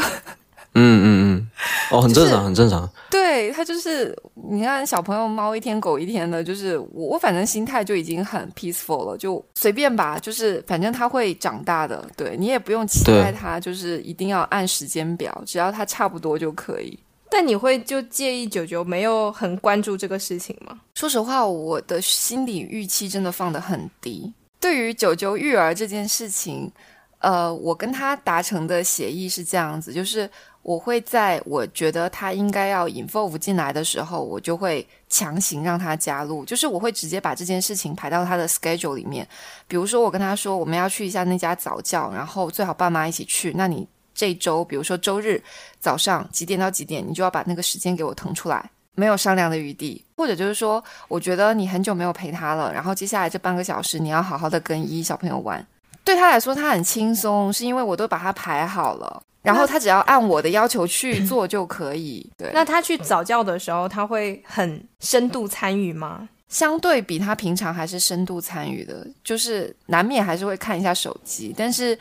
[0.73, 1.49] 嗯嗯嗯，
[1.91, 2.89] 哦，很正就是常，很正常。
[3.09, 4.15] 对他就是
[4.49, 16.97] 你看小朋友猫一天狗一天的，就是我我反正心态就已经很 peaceful 了，就随便吧，就是反正他会长大的，对你也不用期待对他就是一定要按时间表，只要他差不多就可以。
[17.31, 20.79] 但你会就介意九九没有很关注这个事情吗？
[20.95, 24.31] 说实话，我的心理预期真的放得很低。
[24.59, 26.71] 对于九九育儿这件事情，
[27.19, 30.29] 呃，我跟他达成的协议是这样子，就是
[30.61, 39.27] 我会在我觉得他应该要 involve 进来的时候，我就会强行让他加入，就是我会直接把这件事情排到他的 schedule 里面。
[39.67, 43.53] 比如说，我跟他说我们要去一下那家早教，然后最好爸妈一起去。
[43.57, 45.43] 那你这周，比如说周日
[45.79, 48.69] 早上几点到几点，你就要把那个时间给我腾出来。
[48.95, 55.65] 没有商量的余地，或者就是说，我觉得你很久没有陪他了，然后接下来这半个小时你要好好的跟一小朋友玩。
[56.09, 62.27] 对他来说，他很轻松，是因为我都把他排好了，然后他只要按我的要求去做就可以。
[62.35, 66.27] 对，那他去早教的时候，他会很深度参与吗？
[66.47, 71.95] 相对比他平常还是深度参与的，就是难免还是会看一下手机，但是，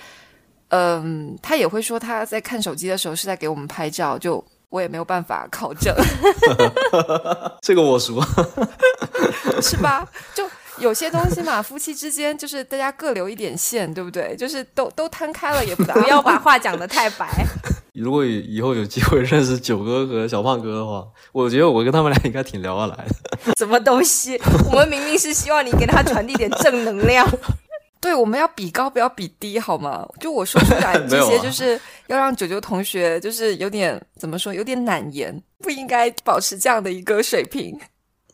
[0.68, 5.94] 嗯，他也会说他在看手机的时候是在给我们拍照，就我也没有办法考证。
[7.60, 8.22] 这个我熟。
[9.60, 10.08] 是吧？
[10.34, 10.48] 就
[10.80, 14.34] 有些东西嘛，夫妻之间就是大家各留一点线，对不对？
[14.36, 17.28] 就是都都摊开了，也不不要把话讲的太白。
[17.94, 23.52] 如果以后有机会认识九哥和小胖哥的话，我觉得我跟他们俩应该挺聊得来的。
[23.58, 24.40] 什么东西？
[24.70, 27.26] 我们明明是希望你给他传递点正能量。
[28.00, 30.06] 对，我们要比高，不要比低，好吗？
[30.20, 37.76] 就我说出来这些，就是要让九九同学，就是有点怎么说，有点难言，不应该保持这样的一个水平。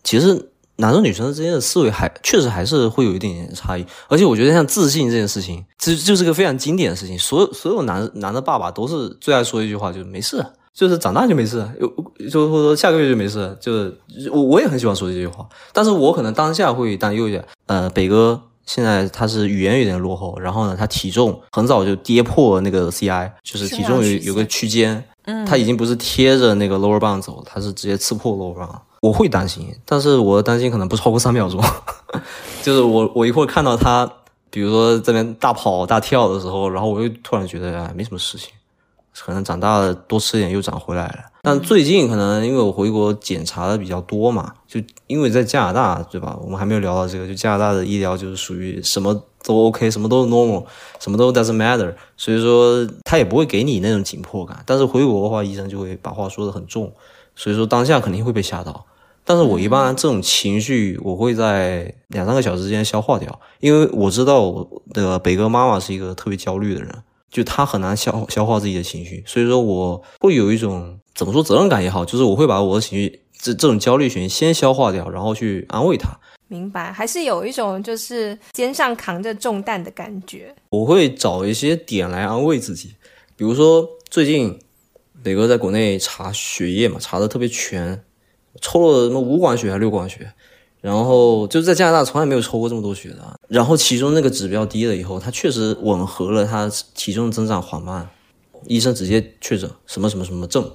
[0.03, 7.19] 其实男生女生之间的思维还确实还是会有一点点差异，而且我觉得像自信这件事情，这就是个非常经典的事情。
[7.19, 11.89] 所有所有男男的爸爸都是最爱说一句话，就是没事，就是长大就没事，有
[12.29, 13.57] 就或者说下个月就没事。
[13.61, 13.97] 就是
[14.33, 17.45] 我我也很喜欢说这句话，但是我可能当下会担忧一点。
[17.67, 28.81] 呃，北哥现在他是语言有点落后，然后呢，他体重很早就跌破那个 CI，就是体重有有个区间，嗯，他已经不是贴着那个 lower bound 走，他是直接刺破 lower bound。
[29.05, 31.63] 我会担心，但是我担心可能不超过三秒钟，
[32.65, 34.11] 就是我我一会儿看到他，
[34.49, 38.55] 比如说这边大跑大跳的时候，然后我又突然觉得哎没什么事情，
[39.19, 41.19] 可能长大了多吃点又长回来了。
[41.43, 46.39] 但最近可能因为我回国检查的比较多嘛，就因为在加拿大对吧？
[46.43, 50.65] 我们还没有聊到这个，就加拿大的医疗就是属于什么都 OK，什么都 normal，
[50.99, 54.63] 什么都 doesn't matter，所以说他也不会给你那种紧迫感。
[54.65, 56.91] 但是回国的话，医生就会把话说得很重，
[57.37, 58.87] 所以说当下肯定会被吓到。
[59.25, 66.93] 但是我一般这种情绪，我会在两三个小时之间消化掉，因为我知道我的北哥妈妈是一个特别焦虑的人，
[67.31, 76.11] 就她很难消消化自己的情绪，所以说我会有一种怎么说责任感也好，就是我会把我的情绪这这种焦虑情绪先消化掉，然后去安慰她。
[76.47, 80.55] 明白，还是有一种就是肩上扛着重担的感觉。
[80.69, 82.95] 我会找一些点来安慰自己，
[83.35, 84.59] 比如说最近
[85.23, 88.05] 北哥在国内查血液嘛，查的特别全，
[88.65, 90.33] 抽了什么五管血还是六管血，
[90.81, 98.09] 然后就在加拿大从来没有抽过这么多血的，然后其中那个指标低了以后，他确实吻合了他体重增长缓慢，
[98.67, 100.71] 医生直接确诊什么什么什么症，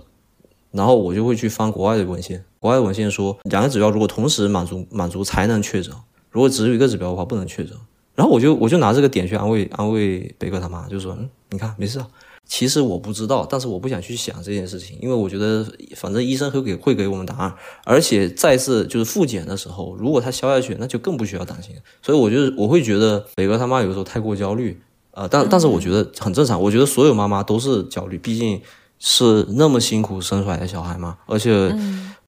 [0.69, 5.91] 然后我就会去翻国外的文献，国外的文献说两个指标如果同时满足满足才能确诊，
[6.29, 7.75] 如果只有一个指标的话不能确诊，
[8.13, 12.07] 然后我就我就拿这个点去安慰安慰北哥他妈，就说嗯你看没事啊。
[12.49, 15.63] 其实我不知道，但是我不想去想这件事情，因为我觉得
[15.95, 17.53] 反正医生会给会给我们答案，
[17.85, 21.75] 而且再次就是复检的时候，如果他消下去，那就更不需要担心。
[22.01, 24.81] 所以我就是我会觉得北哥他妈有时候太过焦虑，
[25.11, 28.59] 呃，但但是我觉得很正常，我觉得所有妈妈都是焦虑，毕竟
[28.97, 31.71] 是那么辛苦生出来的小孩嘛，而且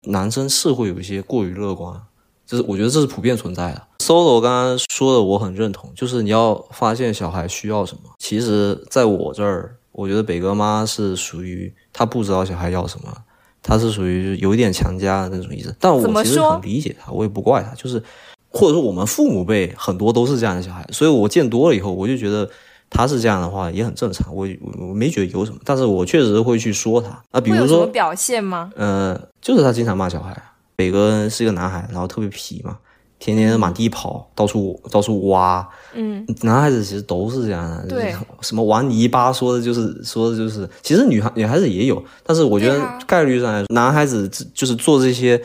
[0.04, 2.00] 男生是会有一些过于乐观，
[2.46, 3.82] 就是我觉得这是普遍存在的。
[3.98, 9.78] solo 刚刚说的我很认同，就是你要发现小孩需要什么，其实在我这儿。
[9.91, 13.15] 我觉得北哥妈是属于他不知道小孩要什么，
[13.62, 15.75] 他是属于有点强加的那种意思。
[15.80, 18.01] 但我其实很理解他，我也不怪他，就是
[18.49, 22.49] 或者说我们父母辈很多都是这样的小孩，所以我见多了以后，我就觉得
[22.89, 24.34] 他是这样的话也很正常。
[24.34, 24.47] 我
[24.80, 28.71] 我没觉得有什么，但是我确实会去说他啊，比如说表现吗？
[28.75, 30.41] 呃，就是他经常骂小孩。
[30.75, 32.77] 北哥是一个男孩，然后特别皮嘛。
[33.22, 45.40] 天天满地跑，到处到处挖，嗯，男孩子其实都是这样的，对，什么玩泥巴，说的就是说的就是，其实女孩女孩子也有，但是我觉得概率上来说，男孩子就是做这些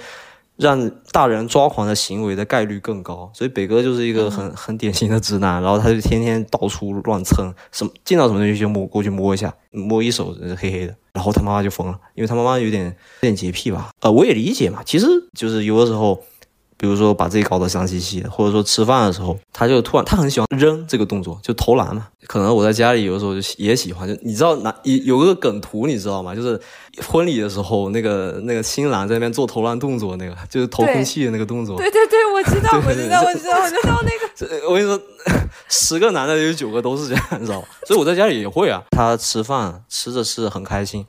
[0.56, 16.18] 让大人抓狂的行为的概率更高，所以北哥就是一个很很典型的直男，然后他就天天到处乱蹭，什么见到什么东西就摸过去摸一下，摸一手黑黑的，然后他妈妈就疯了，因为他妈妈有点有点洁癖吧，呃，我也理解嘛，其实就是有的时候。
[16.78, 22.08] 比如说把自己搞得脏兮兮的，或者说吃饭的时候，他就突然他很喜欢扔这个动作，就投篮嘛。
[22.26, 26.34] 可能我在家里有的时候就也喜欢，就你知道哪有有个梗图你知道吗？
[26.34, 26.60] 就是
[27.06, 31.76] 婚礼的时候那个那个新郎在那边做投篮动作，那个就是投空气的那个动作。
[31.78, 34.26] 对对对，我知道， 我知道，我知道，我知道那个。
[34.68, 35.00] 我跟你说，
[35.68, 37.66] 十个男的有九个都是这样，你知道吗？
[37.86, 38.82] 所以我在家里也会啊。
[38.90, 41.06] 他吃饭吃着吃着很开心。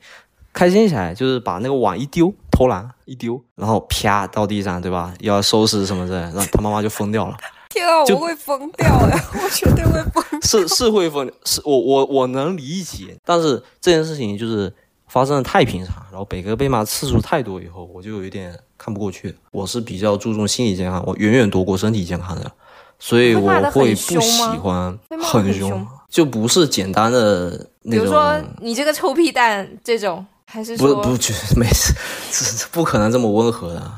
[0.50, 5.14] 开心起来就是把那个碗一丢，投篮一丢，然后啪到地上，对吧？
[5.20, 7.36] 要收拾什么的，然后他妈妈就疯掉了。
[7.68, 9.24] 天啊，我会疯掉呀！
[9.40, 10.42] 我绝对会疯。
[10.42, 14.72] 是是会疯，是我我我能理解，但是这件事情就是
[15.06, 19.32] 发生的太平常，然后北哥被骂次数太多以后，我就有一点看不过去。
[19.52, 22.50] 我是比较注重心理健康，我远远多过身体健康的，
[22.98, 24.18] 所以我会不喜
[24.60, 28.04] 欢很凶，就不是简单的那种。
[28.04, 30.26] 比如说你这个臭屁蛋这种。
[30.50, 31.10] 还是不不，
[31.56, 33.92] 没事，不可能这么温和的，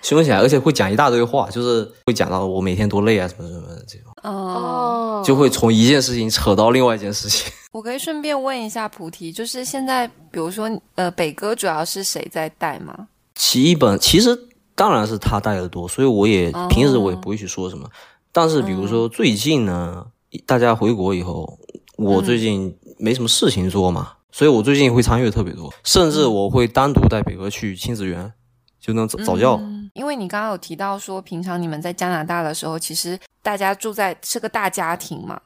[0.00, 7.52] 凶起来，而且会讲一大堆话，就是会讲到我每天多累啊，什么什么的这种，哦，就会从一件事情扯到另外一件事情。
[7.72, 13.08] 我可以顺便问一下菩提，就是现在，比如说，呃，北哥主要是谁在带吗？
[13.34, 17.86] 其一本其实当然是他带的多，所以我也平时我也不会去说什么。
[18.32, 20.06] 但是比如说最近呢，
[20.46, 21.58] 大家回国以后，
[21.96, 24.12] 我最近没什么事情做嘛。
[24.38, 28.32] 所以我最近会参与的特别多，甚至我会单独带北哥去亲子园，
[28.80, 29.60] 就能早教。
[29.94, 35.40] 因为你刚刚有提到说，平常你们在加拿大的时候，其实大家住在是个大家庭嘛，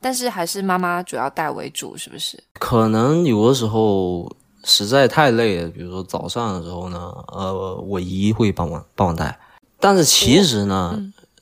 [0.00, 2.40] 但是还是妈妈主要带为主，是不是？
[2.60, 4.30] 可能有的时候
[4.62, 9.36] 实在太累了，比如说早上的时候呢，呃，我姨会帮忙帮忙带，
[9.80, 10.96] 但是其实呢，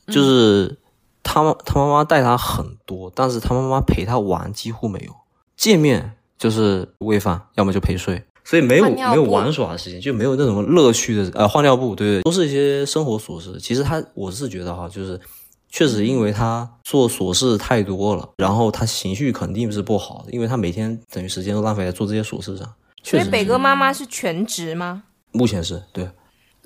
[0.07, 0.75] 就是
[1.23, 5.13] 他妈他妈妈带他很多，但是他妈妈陪他玩几乎没有
[5.55, 6.17] 见面。
[6.45, 11.33] 就是喂饭，要么就陪睡，所以没有没有玩耍的时间，就没有那种乐趣的。
[11.35, 13.59] 呃，换尿布，对对，都是一些生活琐事。
[13.59, 15.19] 其实他，我是觉得哈，就是
[15.71, 22.71] 确实因为他做琐事太多了，然后他情绪肯定是不好的，因为他每天等于时间都浪费在做这些琐事上。
[23.03, 25.05] 所以北哥妈妈是全职吗？
[25.33, 26.07] 目前是对。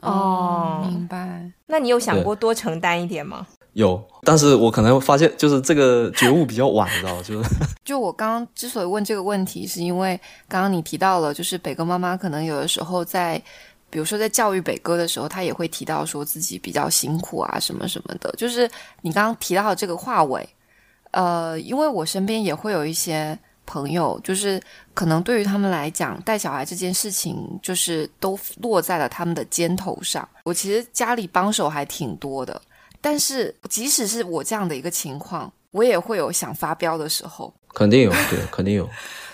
[0.01, 1.53] 哦，明白。
[1.69, 3.47] 那你有想过多承担一点吗？
[3.79, 7.49] 有，但是我可能发现，就是这个觉悟比较晚，你知道就是，
[7.87, 13.41] 就我刚刚之所以问这个问题，是因为刚刚你提到了，就是北哥妈妈可能有的时候在，
[13.89, 18.35] 比如说在教育北哥的时候，他也会提到说自己比较辛苦啊，什么什么的。
[18.37, 18.69] 就是
[19.03, 20.49] 你刚刚提到的这个话尾，
[21.13, 24.61] 呃，因为我身边也会有一些朋友，就是
[24.93, 30.29] 可能对于他们来讲，带小孩这件事情，就是都落在了他们的肩头上。
[30.43, 32.61] 我其实家里帮手还挺多的。
[33.01, 37.53] 但是，即使是我这样的一个情况，我也会有想发飙的时候。
[37.75, 38.89] 肯定有，对，肯定有。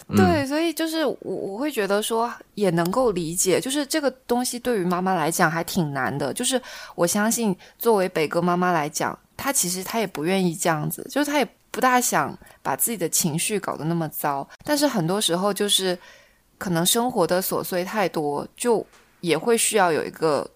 [0.15, 6.31] 对，所以就是我，我会觉得说，也能够理解，就是这个东西对于妈妈来讲还挺难的。
[6.35, 6.61] 就是
[6.95, 14.47] 我相信，作为北哥妈妈来讲，她其实她也不愿意这样子，就是她也不大想把自己的情绪搞得那么糟。
[14.63, 15.99] 但是很多时候，就是
[16.59, 18.87] 可能生活的琐碎太多，就
[19.21, 20.47] 也会需要有一个。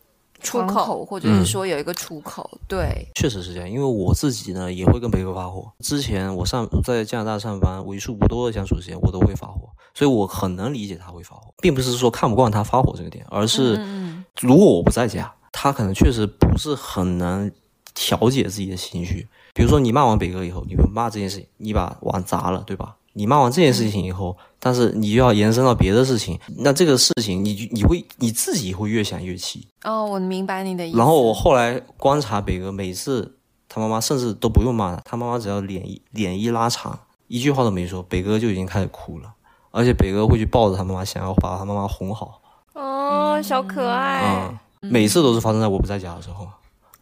[0.41, 2.49] 窗出口口，或者是说有一个出口。
[2.67, 5.71] 对，确实是这样，因为我自己呢也会跟北哥发火。
[5.81, 17.51] 之前我上在加拿大上班，为数不多的相处时间，我都会发火，所以我很能理解他会发火，并不是说看不惯他发火这个点，而是嗯如果我不在家，他可能确实不是很能
[17.95, 19.27] 调节自己的情绪。
[19.55, 22.95] 比如说你骂完北哥以后，你不骂这件事情，你把碗砸了，对吧？
[23.19, 29.67] 你骂完这件事情以后，但是你又要延伸到别的事情，那这个事情你就你会你自己会越想越气。
[29.83, 30.97] 哦，我明白你的意思。
[30.97, 33.37] 然后我后来观察北哥，每次
[33.69, 36.97] 他妈妈甚至都不用骂他，他妈妈只要脸一脸一拉长，
[37.27, 39.35] 一句话都没说，北哥就已经开始哭了，
[39.73, 42.41] 而且北哥会去抱着他妈妈，想要把他妈妈哄好。
[42.75, 44.21] 哦，小可爱。
[44.21, 46.47] 啊、每次都是发生在我不在家的时候。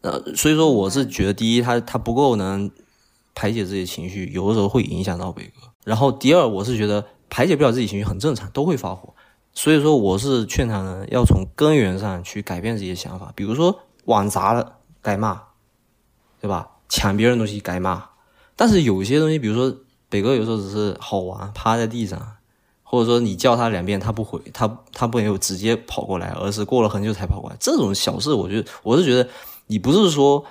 [0.00, 2.70] 呃，所以说我是觉得，第一，他他不够能
[3.34, 5.68] 排解自己的情绪，有的时候会影响到北哥。
[5.86, 9.14] 然后第二，我是觉得排解不了自己情绪很正常，都会发火。
[9.52, 13.32] 所以说，我是劝他呢，要从根源上去改变自己的想法。
[13.36, 15.40] 比如说碗砸了该骂，
[16.40, 16.70] 对吧？
[16.88, 18.02] 抢别人东西该骂。
[18.56, 19.78] 但是有些东西，比如说
[20.08, 22.20] 北哥有时候只是好玩，趴在地上，
[22.82, 27.56] 或者说你叫他两遍他不回，他他不没有直接跑过来，而是过了很久才跑过来。
[27.60, 29.28] 这种小事，我觉得我是觉得
[29.68, 30.44] 你不是说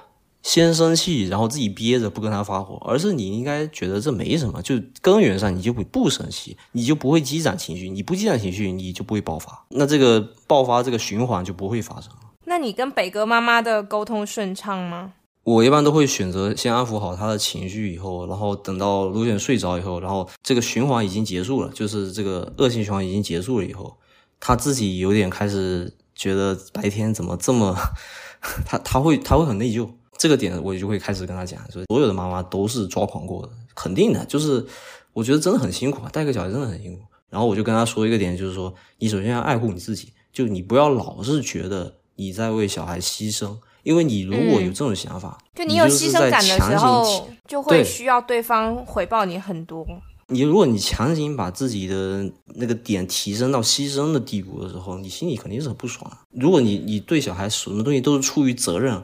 [0.45, 12.11] 先生气，然后自己憋着不跟他发火，而是你应该觉得这没什么，就根源上你就不不生气，你就不会积攒情绪，你不积攒情绪，你就不会爆发，那这个爆发这个循环就不会发生。
[12.45, 15.13] 那你跟北哥妈妈的沟通顺畅吗？
[15.45, 23.97] 我一般都会选择先安抚好他的情绪以后，然后等到卢显睡着以后，然后这个循环已经结束了，就是这个恶性循环已经结束了以后，
[24.39, 27.75] 他自己有点开始觉得白天怎么这么，
[28.65, 34.65] 他他会他会很内疚，这个点我就会开始跟他讲，说所有的妈妈都是抓狂过的，肯定的，就是
[35.13, 37.01] 我觉得真的很辛苦啊，带个小孩真的很辛苦。
[37.29, 43.57] 然后我就跟他说一个点，就是说你首先要爱护你自己，就你不要老是觉得你在为小孩牺牲。
[43.83, 49.85] 因为你如果有这种想法，就你有牺牲感的时候，就会需要对方回报你很多。
[50.29, 56.17] 你如果你强行把自己的那个点提升到牺牲的地步的时候，你心里肯定是很不爽的。
[56.31, 59.03] 如果你你对小孩什么东西都是出于责任，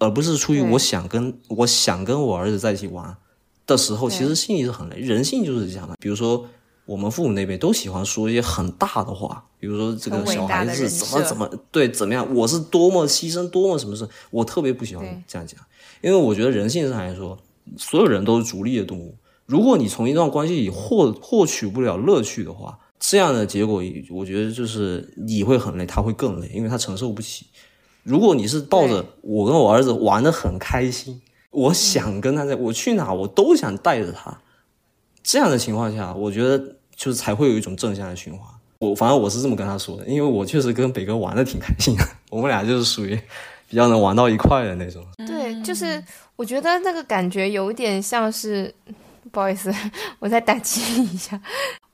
[0.00, 3.16] 而不是出于我想跟我想跟我儿子在一起玩
[3.66, 4.96] 的时候，其实心里是很累。
[4.98, 5.94] 人性就是这样的。
[6.00, 6.44] 比如说
[6.86, 15.60] 我们父母那边都喜欢说一些很大的话，比如说这个小孩子怎么怎么对怎么样，我是多么牺牲多么什么事，我特别不喜欢这样讲，
[16.00, 17.38] 因为我觉得人性上来说，
[17.76, 19.14] 所有人都是逐利的动物。
[19.46, 27.46] 如果你从一段关系里获获取不了乐趣的话，这样的结果，我觉得就是你会很累，他会更累，因为他承受不起。
[28.02, 31.20] 如果你是抱着我跟我儿子玩的很开心，
[31.50, 34.38] 我想跟他在，我去哪我都想带着他，
[35.22, 36.58] 这样的情况下，我觉得
[36.94, 38.46] 就是才会有一种正向的循环。
[38.78, 43.14] 我反正我是这么跟他说的，因为我确实跟北哥玩的挺开心的， 我们俩就是属于
[43.68, 45.04] 比较能玩到一块的那种。
[45.26, 46.02] 对，就是
[46.36, 48.74] 我觉得那个感觉有点像是，
[49.30, 49.70] 不好意思，
[50.18, 51.38] 我再打击一下。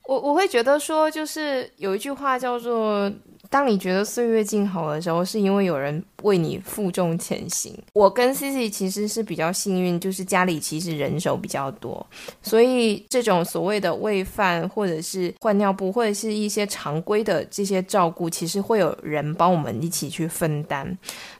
[0.07, 3.11] 我我会觉得说，就是有一句话叫做
[3.49, 7.73] “当你觉得岁月静好的时候，是因为有人为你负重前行”。
[7.93, 12.05] 我跟 C C 其实是比较幸运，就是家里其实人手比较多，
[12.41, 20.97] 所以这种所谓的喂饭或者是换尿布，或者是一些常规的这些照顾，其实会有人帮我们一起去分担。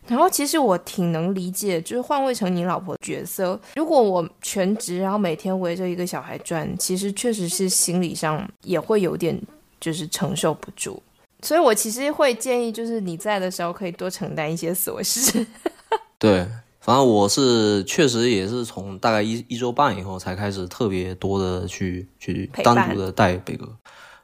[0.08, 3.60] 然后其实我挺能理解，就是换位成你老婆角色。
[3.76, 9.38] 如果我全职，然后每天围着一个小孩转，其实确实是心理上也会有点
[9.82, 11.02] 就是承受不住。
[11.42, 15.46] 所以我其实会建议，就是你在的时候可以多承担一些琐事。
[16.20, 16.48] 对，
[16.80, 23.68] 反正我是确实也是从大概一一周半以后才开始特别多的去去单独的带贝哥。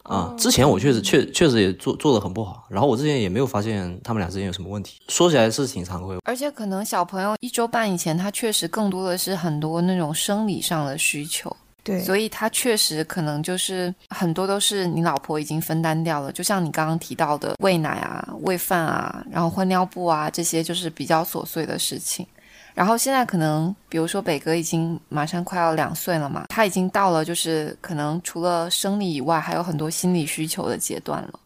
[0.04, 6.18] 啊，之前我确实确确实也做做的很不好，然后我之前也没有发现他们俩之间有什么问题，说起来是挺惭愧。
[6.26, 16.32] 而且可能小朋友一周半以前，他确实更多的是很多那种生理上的需求，对所以他确实可能就是很多都是你老婆已经分担掉了。
[16.32, 22.26] 就像你刚刚提到的喂奶啊、喂饭啊，然后换尿布啊，这些就是比较琐碎的事情。
[22.74, 31.40] 然后现在可能，比如说北哥已经马上快要两岁了嘛，他已经到了就是可能除了生理以外，还有很多心理需求的阶段了。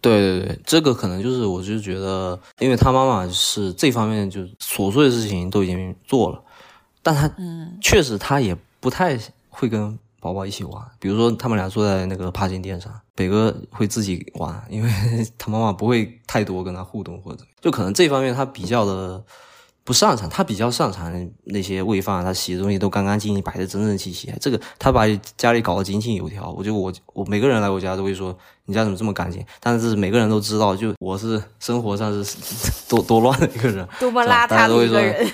[0.00, 6.42] 对对对，这个可能就是我就觉得，因为他妈妈是这方面就琐碎的事情都已经做了，
[7.00, 9.16] 但他嗯确实他也不太
[9.52, 14.90] 会跟宝宝一起玩，比如说他们俩坐在那个爬行垫上，北哥会自己玩，因为
[15.36, 19.22] 他妈妈不会太多跟他互动或者就可能这方面他比较的
[19.84, 24.32] 不擅长，他比较擅长那些喂饭，他洗的东西都干干净净，摆的整整齐齐。
[24.40, 25.02] 这个他把
[25.36, 26.52] 家里搞得井井有条。
[26.52, 28.36] 我就我我每个人来我家都会说
[28.66, 29.44] 你家怎么这么干净？
[29.58, 32.36] 但是每个人都知道，就我是生活上是
[32.88, 35.28] 多多乱的一个人，多么邋遢的一个人。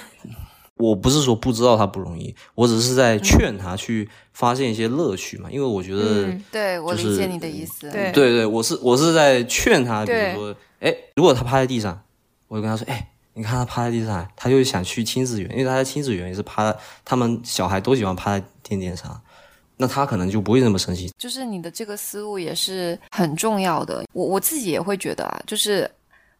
[0.79, 5.51] 我不是说不知道他不容易，我只是在劝他去发现一些乐趣嘛。
[5.51, 7.91] 因为我觉得，对我理解你的意思。
[7.91, 12.01] 对对对，我是我是在劝他，比如说，哎，如果他趴在地上，
[12.49, 13.11] 我就跟他说，哎。
[13.35, 16.74] 你看他趴在地上，他就想去亲子园，因为他在亲子园也是趴，
[17.05, 19.22] 他们小孩都喜欢趴在垫垫上，
[19.76, 21.09] 那他可能就不会那么生气。
[21.16, 25.89] 就是你的这个思路也是很重要的，我我自己也会觉得啊，就是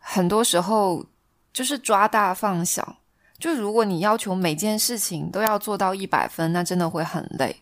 [0.01, 1.07] 很多时候
[1.53, 2.97] 就是抓大放小，
[3.39, 7.55] 就如果你要求每件事情都要做到一百分，那真的会很累。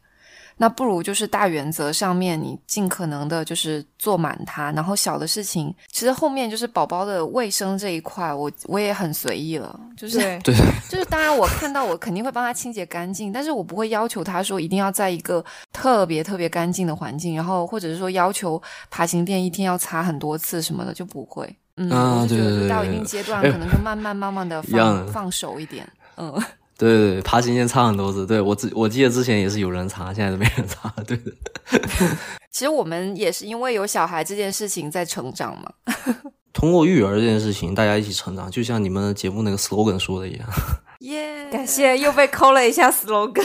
[0.58, 10.54] 那不如就是大原则上面，你尽可能的就是做满它，然后小的事情，其实后面就是宝宝的卫生这一块，我我也很随意了，就是对，
[10.88, 18.60] 就是当然我看到我肯定会帮他清洁干净，但是我不会要求他说一定要在一个特别特别干净的环境，然后或者是说要求
[18.90, 26.32] 爬行垫一天要擦很多次什么的就不会，嗯，我就觉得到一定阶段可能就慢慢慢慢的放放手一点，嗯。
[26.78, 28.26] 对对对，爬行线差很多次。
[28.26, 30.92] 对我之我记得之前也是有人擦，现在都没人擦。
[31.06, 31.32] 对的。
[32.52, 35.72] 其实我们也是因为有小孩这件事情在成长嘛。
[36.52, 40.46] 通过育儿这件事情，大家一起成长，就像你们节目那个 slogan 说的一样。
[41.00, 43.42] 耶，感谢又被抠了一下 slogan。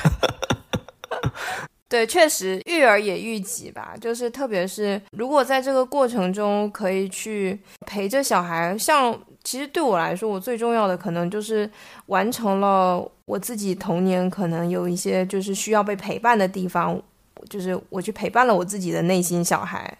[1.94, 9.16] 对，确实育儿也育己吧，就是特别是如果在这个过程中可以去陪着小孩，像。
[9.46, 11.70] 其实对我来说，我最重要的可能就是
[12.06, 16.98] 完成了我自己童年可能有一些就是需要被陪伴的地方，
[17.50, 19.98] 就是我去陪伴了我自己的内心小孩，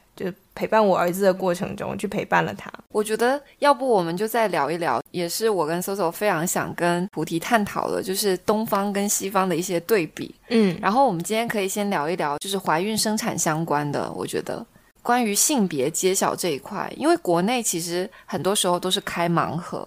[0.54, 2.70] 陪伴我儿子的过程中去陪伴了他。
[2.90, 10.34] 我觉得要不我们就再聊一聊，也是我跟 Soso 非常想跟菩提探讨的，就是东方跟西方的一些对比。
[10.48, 14.64] 嗯，然后我们今天可以先聊一聊，就是怀孕生产相关的，我觉得。
[15.02, 19.86] 关于性别揭晓这一块，因为国内其实很多时候都是开盲盒，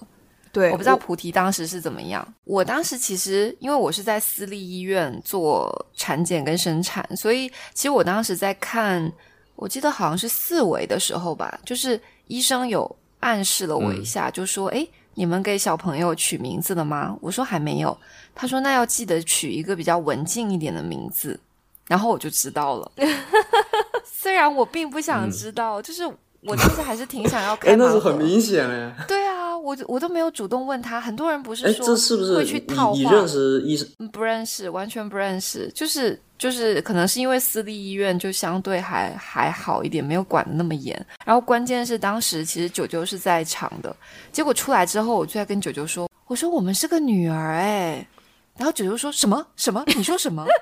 [0.51, 2.23] 对，我不知道菩提当时是怎么样。
[2.43, 9.11] 我当时其实因为我是在私立医院做产检跟生产，所以其实我当时在看，
[9.57, 17.97] 我记得好像是四维的时候吧，就是医生有暗示了我一下，就说：“哎，你们给小朋友取名字了吗？”我说：“还没有。”
[18.35, 21.37] 他说：“那要记得取一个比较文静一点的名字。”
[21.87, 22.91] 然后我就知道了。
[24.05, 26.03] 虽然我并不想知道，就是
[26.41, 27.71] 我其实还是挺想要看。
[27.73, 28.91] 哎，那是很明显嘞。
[29.07, 30.99] 对啊，我我都没有主动问他。
[31.01, 32.97] 很多人不是说，这是不是会去套话？
[32.97, 33.87] 你认识医生？
[34.11, 35.69] 不认识，完全不认识。
[35.73, 41.05] 就是就是，可能是因为私立医院就相对还还好一点，没有管的那么严。
[41.25, 43.95] 然后关键是当时其实九九是在场的，
[44.31, 48.07] 结果出来之后，我就在跟九九说：“我说我们是个女儿哎。”
[48.57, 49.83] 然后九九说什么什么？
[49.95, 50.45] 你说什么？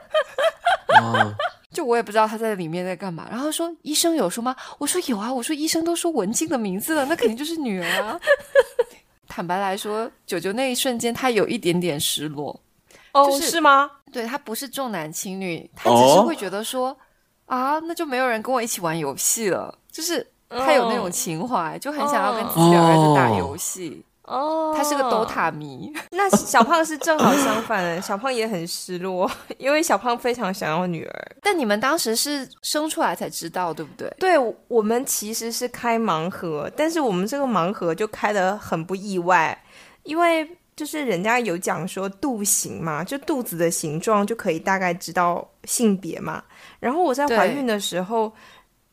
[1.75, 4.55] 就我也不知道他在里面在干嘛，然后说医生有说吗？
[4.79, 8.17] 我说有啊，我说医生都说文静的名字了，那肯定就是女儿啊。
[9.27, 12.57] 坦白来说，九九那一瞬间他有一点点失落。
[13.11, 13.91] 哦，是吗？
[14.11, 16.97] 对他不是重男轻女，他只是会觉得说
[17.45, 24.01] 啊，那就没有人跟我一起玩游戏了，就是他有那种情怀，就很想要跟自己的儿子打游戏。
[24.01, 24.14] 哦，
[24.75, 25.93] 他是个 DOTA 迷。
[26.11, 31.31] 那小胖是正好相反，小胖也很失落，因为小胖非常想要女儿。
[31.41, 34.11] 但你们当时是生出来才知道，对不对？
[34.17, 34.35] 对，
[34.67, 39.55] 我们其实是开盲盒，但是我们这个盲盒就开的很不意外，
[40.03, 46.43] 因为就是人家有讲说肚形嘛，就肚子的形状就可以大概知道性别嘛。
[46.79, 48.33] 然后我在怀孕的时候，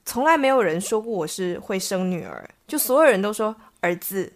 [0.04, 4.30] 从来没有人说过我是会生女儿，就所有人都说儿子。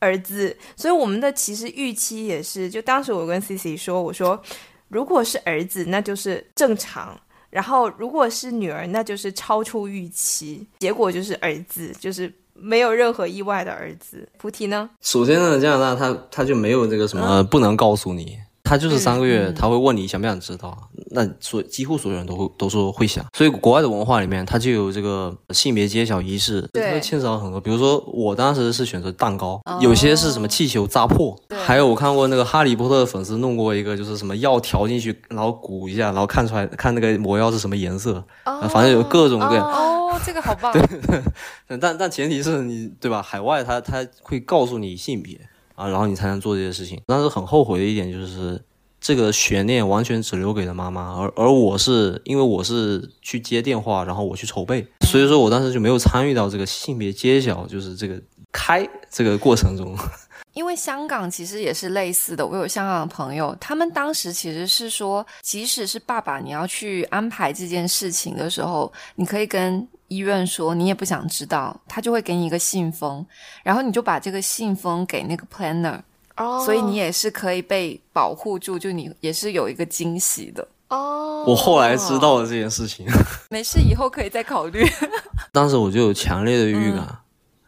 [0.00, 4.40] 儿子，所以我们的其实预期也是，就当时我跟 C C 说，我说
[4.88, 7.14] 如果是儿子，那就是正常；
[7.50, 10.66] 然后如果是女儿，那就是超出预期。
[10.78, 14.28] 结果就是儿子，就是没有任何意外的儿子。
[14.36, 14.88] 菩提呢？
[15.00, 18.38] 首先呢，加拿大他他就没有这个什么不能告诉你。
[18.68, 20.76] 他就是三个月，他会问你想不想知道。
[21.10, 23.24] 那所几乎所有人都会都说会想。
[23.32, 27.58] 所以国外的文化里面，它就有这个性别揭晓仪式，会牵扯到很多。
[27.58, 38.22] 比如说我当时是选择蛋糕，有些是什么气球扎破，还有我看过那个哈利波特的粉丝弄过一个，就是什么药调进去，然后鼓一下，然后看出来看那个魔药是什么颜色。
[38.44, 39.64] 反正有各种各样。
[39.64, 40.70] 哦， 这个好棒。
[40.72, 43.22] 对，但但前提是你对吧？
[43.22, 45.40] 海外他他会告诉你性别。
[45.78, 47.00] 啊，然后你才能做这些事情。
[47.06, 48.60] 但是很后悔的一点就是，
[49.00, 58.20] 这个悬念完全只留给了妈妈，而而我是因为我是去接电话，然后我去筹备，所以说我当时就没有参与到这个性别揭晓，就是这个
[58.50, 59.96] 开这个过程中。
[60.54, 73.24] 因为香港其实也是类似的，我有香港的朋友，他们当时其实是说，即使是爸爸你要去安排这件事情的时候，你可以跟医院说你也不想知道，他就会给你一个信封，
[73.62, 76.00] 然后你就把这个信封给那个 planner，
[76.36, 80.66] 哦所以你也是可以被保护住，就你也是有一个惊喜的。
[80.88, 83.06] 哦，我后来知道了这件事情，
[83.50, 84.82] 没事，以后可以再考虑。
[85.52, 87.18] 当时我就有强烈的预感，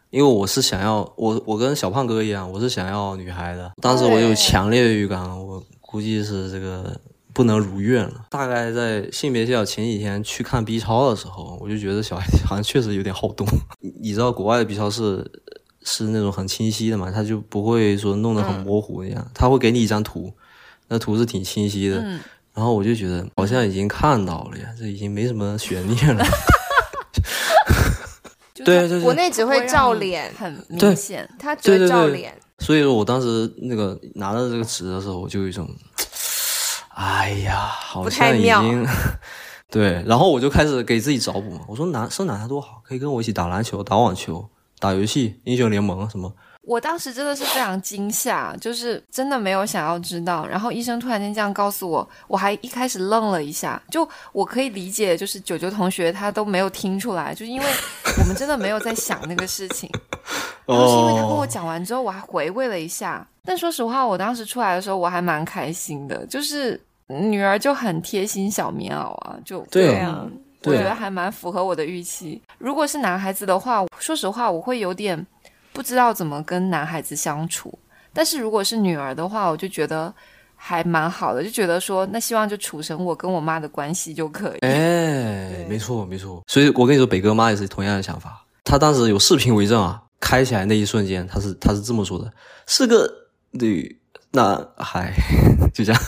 [0.09, 3.70] 因为我是想要我我跟小胖哥一样，我是想要女孩的。
[3.82, 6.99] 当时我有强烈的预感，我估计是这个
[7.33, 8.26] 不能如愿了。
[8.31, 13.47] 大概在性别校前几天去看 B 超的时候，我就觉得小孩好像确实有点好动。
[13.81, 15.31] 你 你知道国外的 B 超是
[15.83, 20.33] 是那种很清晰的嘛，他就不会说弄得很模糊那样，他会给你一张图，
[20.89, 21.99] 那图是挺清晰的。
[21.99, 22.20] 嗯，
[22.55, 26.24] 然后我就觉得好像已经看到了呀，这已经没什么悬念了。
[28.53, 31.28] 就对对对国内只会照脸，很对明显。
[31.39, 32.35] 他只会照脸。
[32.59, 35.66] 所以说我当时那个拿到这个纸的时候，我就有一种，
[37.01, 38.86] 哎呀，好像已妙经
[39.70, 41.61] 对，然后我就开始给自己找补嘛。
[41.66, 44.46] 我说男生男孩多好，可以跟我一起打篮球、打网球、
[44.78, 46.30] 打游戏、英雄联盟什么。
[46.62, 50.46] 我当时真的是非常惊吓，就是真的没有想要知道。
[50.46, 53.82] 然后医生突然间这样告诉我，我还一开始愣了一下。
[53.90, 57.66] 就我可以理解，就是九九同学他都没有听出来，就是因为
[58.18, 59.88] 我们真的没有在想那个事情。
[60.66, 63.26] 然后是因为他跟我讲完之后，我还回味了一下。
[63.42, 66.78] 但说实话，我当时出来的时候，我还蛮开心的，就是
[67.11, 72.41] 女儿就很贴心小棉袄啊，就对啊嗯我觉得还蛮符合我的预期。
[72.59, 75.27] 如果是男孩子的话，说实话，我会有点
[75.73, 77.79] 不知道怎么跟男孩子相处。
[78.13, 80.13] 但是如果是女儿的话，我就觉得
[80.55, 84.59] 还蛮好的，就觉得说，那希望就处成我跟我妈的关系就可以。
[84.59, 86.43] 哎，没错没错。
[86.47, 88.45] 所以我跟你说，北哥妈也是同样的想法。
[88.63, 92.31] 他当时有视频为证啊，开起来那一瞬间，他是他是这么说的：
[92.67, 93.11] 是个
[93.53, 93.99] 女
[94.33, 95.12] 男孩，
[95.74, 96.03] 就这样，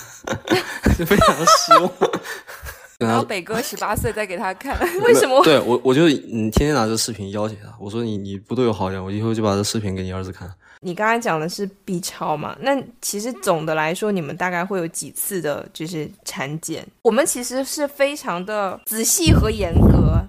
[0.99, 1.91] 就非常的失望。
[2.99, 5.43] 然后北哥十八岁再给他看，为什么？
[5.43, 7.69] 对我，我就嗯，天天拿这视频要挟他。
[7.81, 10.49] 我说你你不对我好一点，我以后就把这视频给你儿子看。
[10.85, 12.57] 你刚才讲的是 B 超嘛？
[12.61, 16.87] 那其实总的来说，你们大概会有几次的，就是产检？
[17.03, 20.21] 我们其实是非常的仔细和严格。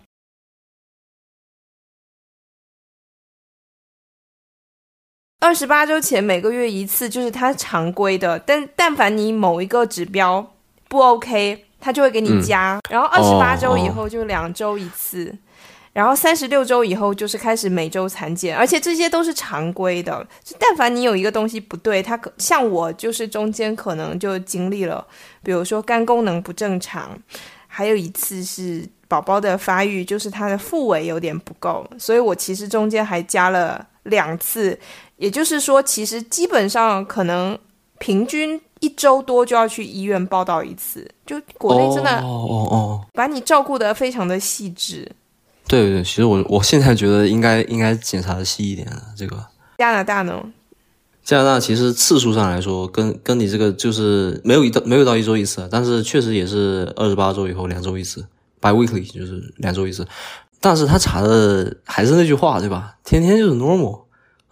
[5.43, 8.39] 二十八周前每个月一次，就是它常规的。
[8.39, 10.53] 但但凡你某一个指标
[10.87, 12.79] 不 OK，它就会给你嗯加。
[12.89, 15.35] 然后二十八周以后就两周一次。
[15.91, 20.25] 然后三十六周以后就是开始每周产检，而且这些都是常规的。
[20.45, 25.05] 就但凡你有一个东西不对，它可像我就是中间可能就经历了，
[25.43, 27.11] 比如说肝功能不正常，
[27.67, 34.79] 还有一次是宝宝的发育，就是他的腹围有点不够，所以我其实中间还加了两次，
[35.23, 37.57] 也就是说，其实基本上可能
[37.97, 41.09] 平均一周多就要去医院报道一次。
[41.25, 45.09] 就国内真的哦哦哦，把你照顾的非常的细致。
[45.65, 49.01] 对对对，其实我我现在觉得应该应该检查的细一点了。
[49.15, 49.41] 这个
[49.77, 50.43] 加拿大呢？
[51.23, 58.27] 加拿大其实次数上来说，跟跟你这个就是没有一到没有到一周一次，但是确实也是二十八周以后两周一次
[58.59, 60.05] ，bi-weekly 就是两周一次。
[60.59, 62.97] 但是他查的还是那句话，对吧？
[63.05, 64.01] 天天就是 normal，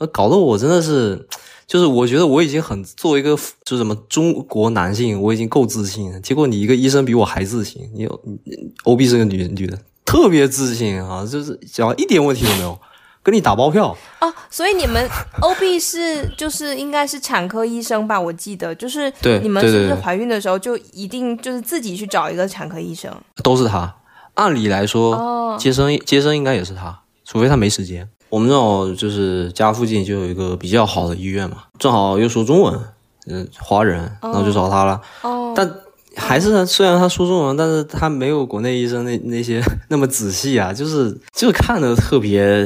[0.01, 1.27] 呃，搞得我真的是，
[1.67, 6.19] 就是我觉得我已经很作为一个就是什么中国男性，我已经够自信了。
[6.21, 12.79] 结果你一个医生比我还自信，你有你 OB 是个女女的，特别自信啊，就是讲一点问题都没有，
[13.21, 13.95] 跟你打包票。
[14.17, 15.07] 啊，所以你们
[15.39, 18.19] OB 是就是应该是产科医生吧？
[18.19, 23.15] 我记得就是对你们是不是怀孕的时候就一定就是自己去找一个产科医生？
[23.43, 23.97] 都是他。
[24.33, 28.09] 按理来说，哦接生接生应该也是他，除非他没时间。
[28.31, 32.79] 我们正好就是家附近就有一个比较好的医院嘛，正好又说中文，
[33.27, 35.01] 嗯，华人，然后就找他了。
[35.21, 35.69] 哦，但
[36.15, 42.65] 还是虽然他说中文，但是他没有国内医生那那些 那么仔细啊，就是就是看的特别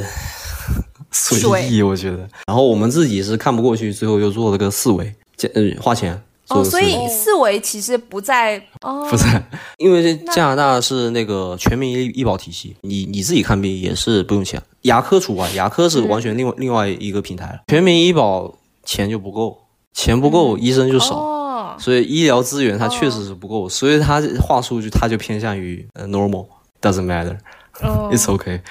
[1.12, 2.18] 随意，我觉得。
[2.46, 6.64] 然后我们自己是看不过去，最后又做了个四维，加呃花钱做哦。
[6.64, 9.44] 所以四维其实不在哦，不在，
[9.78, 17.60] 因为这加拿大是那个全民医医保体系，你你自己看病也是不用钱，牙科除外，牙科是完全另外、另外一个平台了。
[17.68, 19.58] 全民医保钱就不够，
[19.94, 26.46] 钱不够，医生就少，哦，所以医疗资源它确实是不够，所以它话术就它就偏向于呃 normal
[26.82, 27.36] doesn't matter
[27.82, 28.10] 哦。
[28.14, 28.62] It's okay，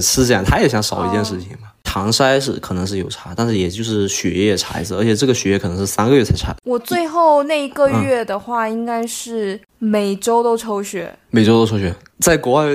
[0.00, 1.68] 是这样，他也想少一件事情嘛。
[1.96, 11.10] 唐筛是可能是有查，但是也就是血液查一次，而且这个血液可能是三个月才查，我最后那一个嗯月的话，应该是每周都抽血。
[11.30, 11.94] 每周都抽血。
[12.20, 12.66] 在国外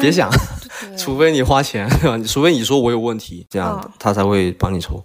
[0.00, 0.30] 别想。
[0.30, 0.38] 对
[0.96, 2.16] 除非你花钱，对吧？
[2.24, 5.04] 除非你说我有问题，这样嗯他才会帮你抽。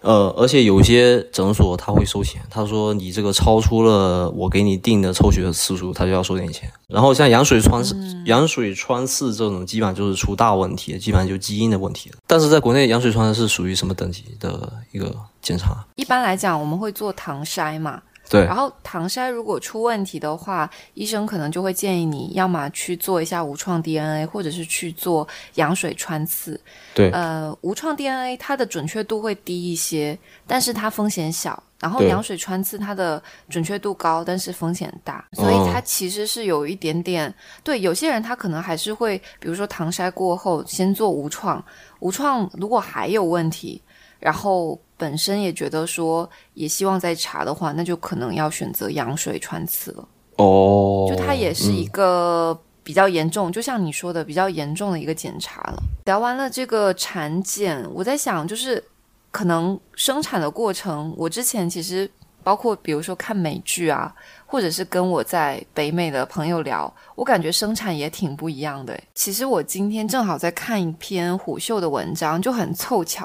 [0.00, 6.70] 呃，而且有些诊所他会收钱，他说你这个超出了我给你定的抽血的次数，他就要收点钱。
[6.86, 7.94] 然后像羊水穿刺、
[8.24, 12.16] 羊水穿刺这种，基本上就是出大问题，基本上就基因的问题了。
[12.26, 15.84] 但是在国内，羊水穿刺是属于什么等级的一个检查？
[15.96, 18.02] 一般来讲，我们会做糖筛嘛。
[18.28, 26.60] 对，然后糖筛如果出问题的话，医生可能就会建议你要么去做一下无创 DNA，或者是去做羊水穿刺。
[26.94, 37.80] 对，呃，无创 DNA 它的准确度会低一些，但是它风险小；然后羊水穿刺它的准确度高，但是风险大，所以它其实是有一点点对。
[37.80, 41.64] 有些人他可能还是会，比如说糖筛过后先做无创，
[42.00, 43.80] 无创如果还有问题，
[44.18, 44.78] 然后。
[45.00, 50.08] 本身也觉得说，也希望再查的话，那就可能要选择羊水穿刺了。
[50.38, 55.80] 哦，就它也是一个比较严重，就像你说的比较严重的一个检查了。
[56.06, 58.82] 聊完了这个产检，我在想，就是
[59.30, 62.10] 可能生产的过程，我之前其实
[62.42, 64.12] 包括比如说看美剧啊，
[64.46, 68.98] 或者是跟我在北美的朋友聊，我感觉生产也挺不一样的。
[69.14, 73.24] 其实我今天正好在看一篇虎嗅的文章，就很凑巧。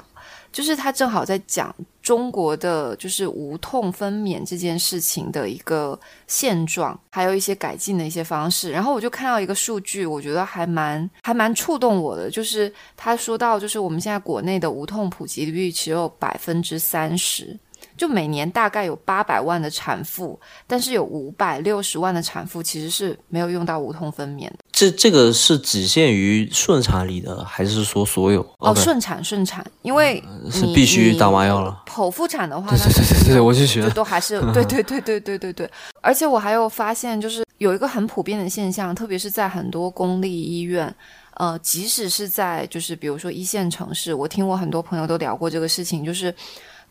[0.54, 5.98] 就是他正好在讲中国的就是无痛分娩这件事情的一个
[6.28, 8.70] 现状，还有一些改进的一些方式。
[8.70, 17.58] 然后我就看到一个数据，我觉得还蛮还蛮触动我的，就是他说到，就是我们现在国内的无痛普及率只有百分之三十。
[17.96, 24.56] 就每年大概有八百万的产妇，但是有五百六十万的产妇其实是没有用到无痛分娩的。
[24.72, 28.44] 这这个是只限于顺产里的，还是说所有？
[28.58, 31.82] 哦，顺产顺产，因为是必须打麻药了。
[31.86, 35.70] 剖腹产的话，对对对对对，我就学都还是 对对对对对对对。
[36.00, 40.92] 而且我还有发现，就是有一个很普遍的现象，特别是在很多公立医院，
[41.34, 46.34] 呃，即使是在就是比如说一线城市，我听我很多朋友都聊过这个事情，就是。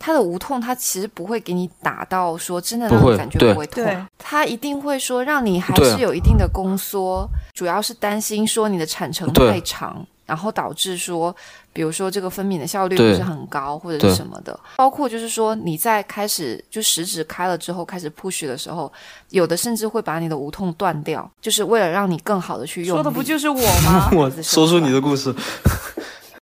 [0.04, 11.34] 它的无痛，它其实不会给你打到说真的让你感觉不会痛，它一定会说让你还是有一定的宫缩，主要是担心说你的产程太长，然后导致说，
[11.72, 18.92] 比如说这个分娩的效率不是很高或者是什么的，包括就是说你在开始就食指开了之后开始 push 的时候，
[19.30, 22.94] 有的甚至会把你的无痛断掉，就是为了让你更好的去用。
[22.94, 24.10] 说的不就是我吗？
[24.12, 25.34] 我说出你的故事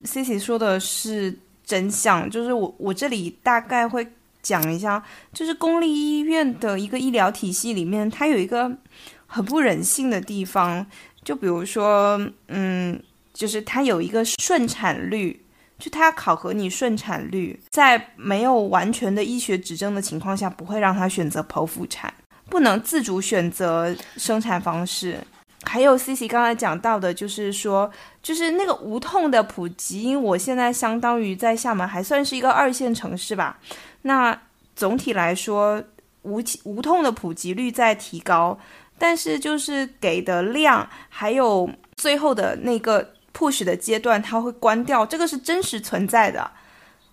[0.02, 1.38] ，C C 说的是。
[1.72, 4.06] 真相就是我，我这里大概会
[4.42, 5.02] 讲一下，
[5.32, 8.70] 就是公立医院的一个医疗体系里面，它有一个
[9.26, 10.86] 很不人性的地方，
[11.24, 13.02] 就比如说，嗯，
[13.32, 15.40] 就是它有一个顺产率，
[15.78, 22.12] 就它考核你顺产率，在没有完全的医学指证的情况下，不会让他选择剖腹产，
[22.50, 25.18] 不能自主选择生产方式。
[25.64, 27.90] 还有 C C 刚才讲到的，就是说，
[28.22, 33.58] 就是那个无痛的普及，因为我现在相当于在厦门还算是一个二线城市吧。
[34.02, 34.36] 那
[34.74, 35.82] 总体来说，
[36.22, 38.58] 无无痛的普及率在提高，
[38.98, 46.50] 但是就是给的量，还有最后的那个 push 的阶段，它会关掉，这个是真实存在的。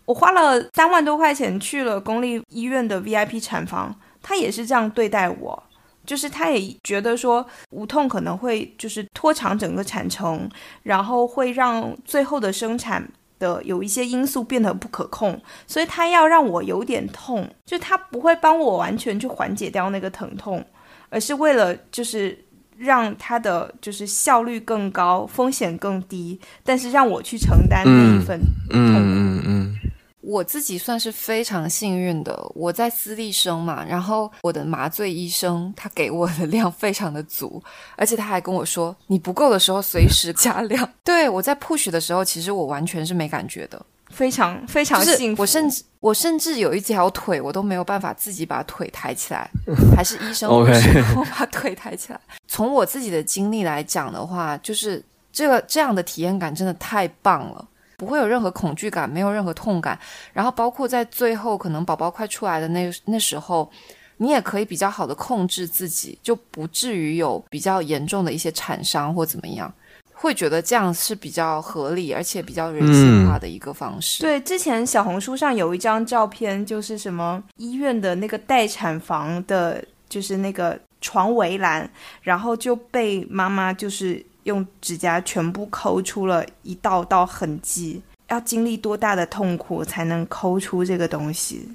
[0.06, 5.64] 我花了三万多块钱去了公立医院的 VIP 产房，他也是这样对待我。
[6.10, 10.50] 就是他也觉得说无痛可能会就是拖长整个产程，
[10.82, 13.08] 然后会让最后的生产
[13.38, 20.66] 的有一些因素变得不可控，所以他要让我有点痛，就他不会帮我完全去缓解掉那个疼痛，
[21.10, 22.36] 而是为了就是
[22.76, 29.90] 让他的就是效率更高，风险更低，但是让我去承担那一份痛苦。
[30.22, 37.62] 我自己算是非常幸运的，我在私立生嘛，然后我的麻醉医生他给我的 量非常的足，
[37.96, 40.88] 而且他还跟我说你不够的时候随时加量。
[41.06, 45.42] 对我在 push 的时候，其实我完全是没感觉的，非常非常幸福。
[45.42, 49.50] 我甚至我甚至有一条腿我都没有办法自己把腿抬起来，
[49.96, 50.66] 还是医生我
[51.38, 52.20] 把腿抬起来。
[52.48, 55.02] 从我自己的经历来讲的话，就是
[55.32, 57.66] 这个这样的体验感真的太棒了。
[58.00, 60.00] 不会有任何恐惧感，没有任何痛感，
[60.32, 63.70] 然后包括在最后可能宝宝快出来的那那时候，
[64.16, 69.70] 你也可以比较好的控制自己，就不至于有比较严重的一些产伤或怎么样，
[70.14, 74.24] 会觉得这样是比较合理而且比较人性化的一个方式。
[74.24, 81.92] 对，之前小红书上有一张照片，就是什么医院的那个待产房的，就是那个床围栏，
[82.22, 84.26] 然后就被妈妈就是。
[84.44, 91.68] 用指甲全部抠出了一道道痕迹，要经历多大的痛苦才能抠出这个东西？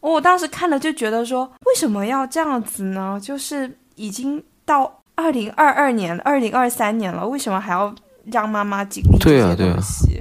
[0.00, 3.20] 我当时看了就觉得说，为什么要这样子呢？
[3.22, 7.94] 就是已经到二零二二年、二零二三年了，为什么还要
[8.24, 10.20] 让妈妈经历这些东西？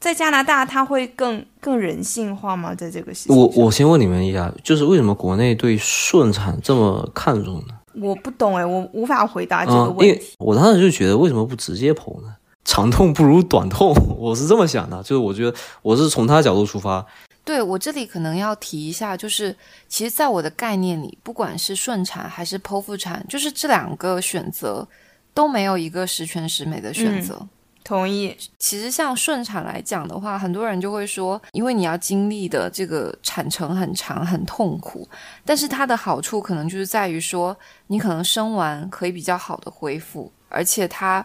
[0.00, 2.74] 在加拿大，它会更更人性化吗？
[2.74, 7.74] 在这个事情我我先问你们一下，就是为什么国内对顺产这么看重呢？
[8.00, 10.34] 我不懂哎，我无法回答这个问题。
[10.38, 12.34] 我当时就觉得为什么不直接剖呢？
[12.64, 15.02] 长痛不如短痛， 我是这么想的。
[15.02, 17.04] 就是我觉得我是从他角度出发，
[17.44, 19.56] 对我这里可能要提一下，就是
[19.88, 24.86] 其实，在我的概念里，不管是顺产还是剖腹产，就是这两个选择
[25.32, 27.40] 都没有一个十全十美的选择。
[27.88, 35.08] 同意，其实像顺产来讲的话，很多人就会说，因为你要经历的这个产程很长、很痛苦，
[35.42, 41.24] 但是它的好处可能就是在于说，你可能生完可以比较好的恢复，而且它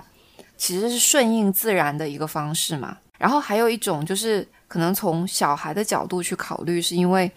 [0.55, 2.97] 其实是顺应自然的一个方式嘛。
[3.17, 7.29] 然后还有一种就是可能从小孩的角度去考虑，是因为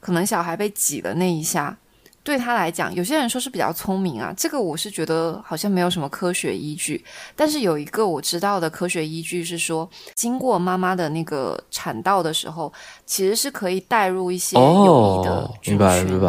[0.00, 1.76] 可能小孩被挤了那一下。
[2.24, 7.04] 对他来讲，有些人说是比较聪明啊，这个我是觉得好像没有什么科学依据。
[7.34, 12.72] 但是有一个我知道的科学依据是说，经过妈妈的那个产道的时候，
[13.04, 16.20] 其实是可以带入一些有益的哦，菌群。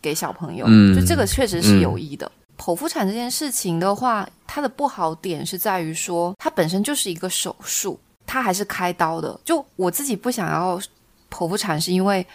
[0.00, 2.28] 给小朋友，嗯就这个确实是有益的。
[2.58, 7.96] 剖腹产这件事情的话，它的不好点是在于说，它本身就是一个手术，
[8.26, 9.38] 它还是开刀的。
[9.44, 10.76] 就我自己不想要
[11.30, 12.26] 剖腹产，是因为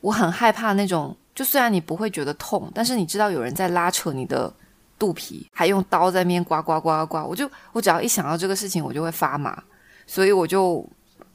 [0.00, 4.52] 我很害怕那种，就虽然你不会觉得痛，但是你知道有人在拉扯你的
[4.98, 9.58] 肚皮，还用刀在那边刮刮刮刮刮，我就我只要一想到这个事情，我就会发麻，
[10.06, 10.86] 所以我就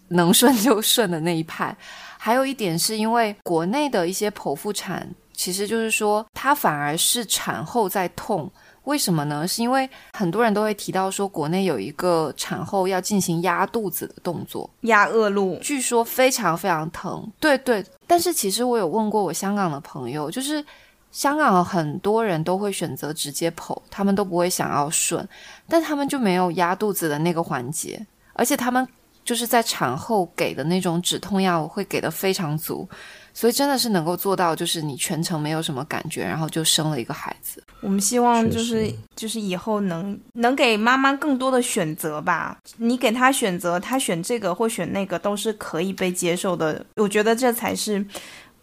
[0.09, 1.75] 能顺就顺的那一派。
[2.19, 8.47] 还有一点是因为国内的一些剖腹产，其实就是说它反而是产后在痛。
[8.85, 9.47] 为什么呢？
[9.47, 17.29] 是因为很多人都会提到说，国内有一个产后要进行压肚子的动作，压恶露，据说非常非常疼。
[17.39, 20.63] 对对，但是其实我有问过我香港的朋友，就是
[21.11, 25.27] 香港很多人都会选择直接剖，他们都不会想要顺，
[25.67, 28.87] 但他们就没有压肚子的那个环节，而且他们
[29.23, 32.87] 就是在产后给的那种止痛药会给的非常足，
[33.35, 37.61] 所以真的是能够做到，就是你全程没有什么感觉，然后就生了一个孩子。
[37.81, 42.57] 我们希望就是就是以后能能给妈妈更多的选择吧。
[42.77, 46.83] 你给她选择，她选这个或选那个都是可以被接受的。
[46.95, 48.03] 我觉得这才是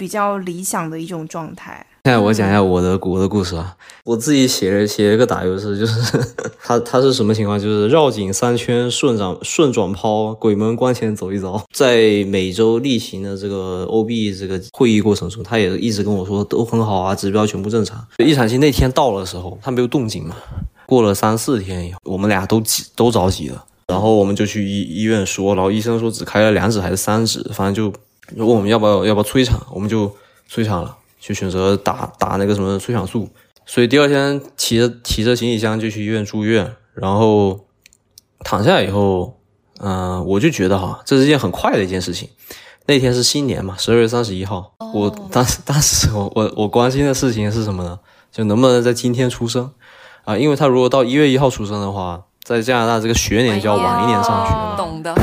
[0.02, 1.86] 比较理想的一种状态。
[2.02, 6.18] 现在我讲一下我的我的故事啊，我自己写了写了个打油诗，就是
[6.60, 7.56] 他他是什么情况？
[7.56, 11.64] 就是绕颈三圈，顺转顺转抛，鬼门关前走一遭。
[11.72, 18.04] 在每周例行的这个 OB 这个会议过程中，他也一直跟我说都很好啊，指标全部正常。
[18.18, 20.34] 预产期那天到的时候，他没有动静嘛。
[20.84, 27.96] 过了三四天以后，我们俩都急都着急了，然后我们就去医医院说，然后医生说只开了两指还是三指，反正就
[28.36, 30.14] 就问我们要不要要不要催产，我们就
[30.48, 30.96] 催产了。
[31.20, 33.28] 就选择打打那个什么催产素，
[33.64, 37.60] 所以第二天提着提着行李箱就去医院住院，然后
[38.40, 39.38] 躺下以后，
[39.78, 42.28] 嗯、我就觉得哈，这是一件很快的一件事情。
[42.86, 48.00] 那天是新年嘛，十二月三十一号，我当时当时我我我关心的事情是什么呢？
[48.32, 49.70] 就能不能在今天出生
[50.24, 54.74] 啊、因为他如果到一月一号出生的话，在加拿大这个学年就要晚一年上学嘛。
[54.76, 55.14] 懂的，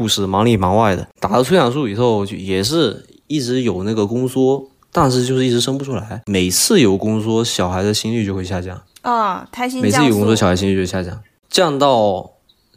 [0.00, 6.22] 护士忙里忙外的，打了催产素以后，就也是一直有那个宫缩，但是就是一直生不出来。
[6.24, 11.20] 每次有宫缩，小孩的心率就会下降；啊，胎心每次有宫缩，小孩心率就会下降，
[11.50, 12.30] 降到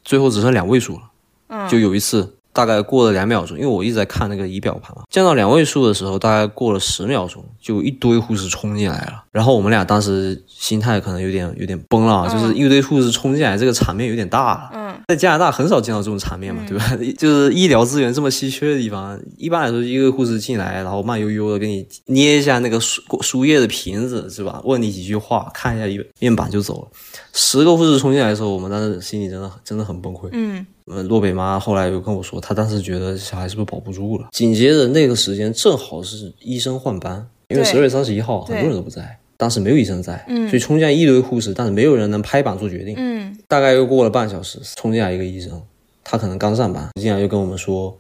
[0.04, 1.00] 最后只剩两位数了。
[1.48, 9.24] 嗯就有一次，大概过了两秒钟，因为我一直在看那个仪表盘嘛，降到两位数的时候，大概过了十秒钟，就一堆护士冲进来了。
[9.32, 14.70] 然后我们俩当时心态可能有点有点崩了，就是一堆护士冲进来，这个场面有点大了。
[14.74, 16.86] 嗯，在加拿大很少见到这种场面嘛，对吧？
[17.18, 24.62] 就是医疗资源这么稀缺的地方，一般来说一个护士进来，然后慢悠悠的给你捏一下那个输输液的瓶子，是吧？
[24.64, 26.88] 问你几句话，看一下面面板就走了。
[27.34, 30.30] 十个护士冲进来的时候，我们当时心里真的真的很崩溃。
[30.34, 34.28] 嗯呃，洛北妈后来又跟我说，她当时觉得小孩是不是保不住了。
[34.32, 42.96] 紧接着那个时间正好是医生换班，因为对十二月三十一号很多人都不在，当时没有医生在，嗯所以冲进来一堆护士，但是没有人能拍板做决定。
[42.98, 45.62] 嗯大概又过了半小时，冲进来一个医生，
[46.04, 47.96] 他可能刚上班，进来就跟我们说，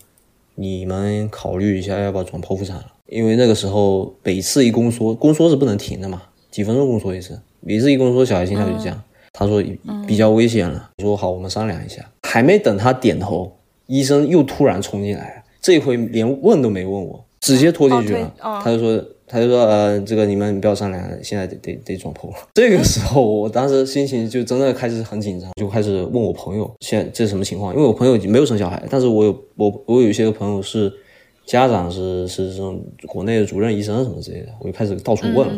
[0.55, 9.01] 你们考虑一下要不要转剖腹产了，因为那个时候每次一宫缩，宫缩是不能停的嘛，几分钟宫缩一次，每次一宫缩，小孩心跳就这样。
[9.33, 9.63] 他说
[10.07, 12.07] 比较危险了，我说好，我们商量一下。
[12.21, 13.51] 还没等他点头，
[13.87, 18.33] 医生又突然冲进来了，这回连问都没问我，直接拖进去了。
[18.39, 22.35] 他就说，他就说，呃，这个你们不要商量，现在得得得转剖了。
[22.53, 27.73] 这个时候，我当时心情就真的开始很紧张，就开始问我朋友，现在这是什么情况？
[27.73, 30.93] 因为我朋友已经没有生小孩，但是我有我我有一些朋友是
[31.45, 35.53] 家长是是这种国内的主任医生什么之类的，我就开始到处问了。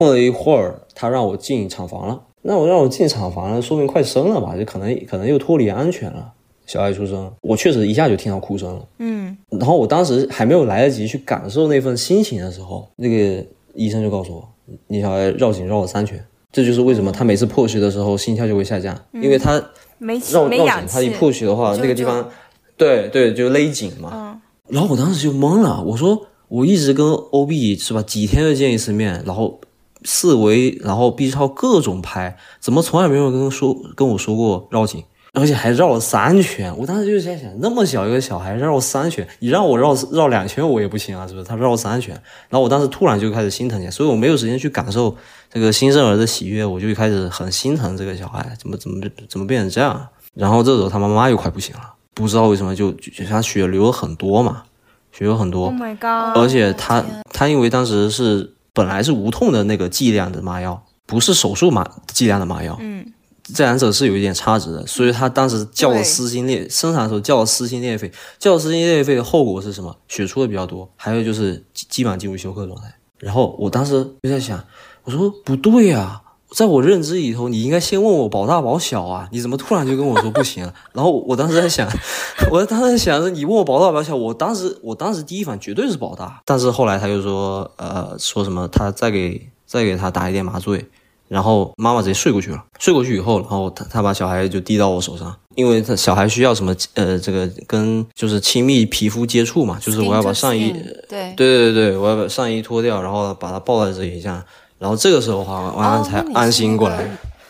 [0.00, 2.20] 问了一会儿，他让我进产房了。
[2.46, 4.56] 那我让我进产房了，说明快生了吧？
[4.56, 6.32] 就可能可能又脱离安全了。
[6.64, 8.84] 小孩出生，我确实一下就听到哭声了。
[8.98, 13.44] 嗯，然后我当时还没有来得及去感受那份心情的时候，那个
[13.74, 14.48] 医生就告诉我，
[14.88, 19.62] 你小孩绕颈绕了三圈，这就是为什么他每次破血的时候心跳就会下降，因为他
[19.98, 22.28] 没绕绕没氧颈，他一气，破血的话，那个地方，
[22.76, 24.10] 对对，就勒紧嘛。
[24.12, 29.60] 嗯然后我当时就懵了，我说我一直跟 OB 是吧，几天就见一次面，然后
[30.06, 35.04] 四维，然后 B 超各种拍，怎么从来没有跟说跟我说过绕颈，
[35.34, 36.74] 而且还绕了三圈。
[36.78, 41.44] 我当时就在想，那么小一个小孩绕三圈，你让我绕绕两圈我也不行啊，是不是？
[41.44, 42.14] 他绕三圈，
[42.48, 45.14] 然后我当时突然就开始心疼起来，所以我没有时间去感受
[45.52, 50.08] 这个新生儿的喜悦，我就开始很心疼这个小孩，怎么怎么怎么变成这样啊？
[50.34, 54.62] 然后这时候他妈妈又快不行了，不知道为什么就就他血流了很多嘛，
[55.10, 56.36] 血流很多 Oh，my god！
[56.36, 63.10] 而且他他因为当时是本来是无痛的那个剂量的麻药，不是手术麻剂量的麻药，嗯，
[63.54, 69.96] 这两者是有一点差值的，所以他当时叫了撕心裂，生产的时候叫了撕心裂肺，叫了撕心裂肺的后果是什么？
[70.08, 72.94] 血出的比较多，还有就是基基本上进入休克状态。
[73.18, 74.62] 然后我当时就在想，
[75.04, 76.20] 我说不对呀、
[76.56, 80.72] 在我认知里头，你应该先问我保大保小啊，你怎么突然就跟我说不行了？
[80.94, 81.86] 然后我当时在想，
[82.50, 90.82] 我当时在想着你问我保大保小，我当时我当时第一反应绝对是保大，但是后来他又说，呃，说什么他再给再给他打一点麻醉，
[91.28, 92.64] 然后妈妈直接睡过去了。
[92.78, 100.72] 睡过去以后，然后他他把小孩就递到我手上，因为他小孩需要什么呃这个跟就是亲密皮肤接触嘛，就是我要把上衣
[101.06, 104.42] 对对对对对，我要把上衣脱掉，然后把他抱在这里这样，
[104.78, 107.06] 然后这个时候哈晚上才安心过来。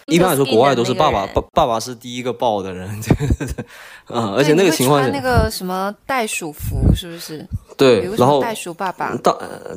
[0.07, 2.89] 一般来说，国外都是爸爸爸爸爸是第一个抱的人，
[4.07, 7.45] 嗯，而且那个情况下，那个什么袋鼠服是不是？
[7.77, 9.17] 对，然后袋鼠爸爸。
[9.17, 9.33] 戴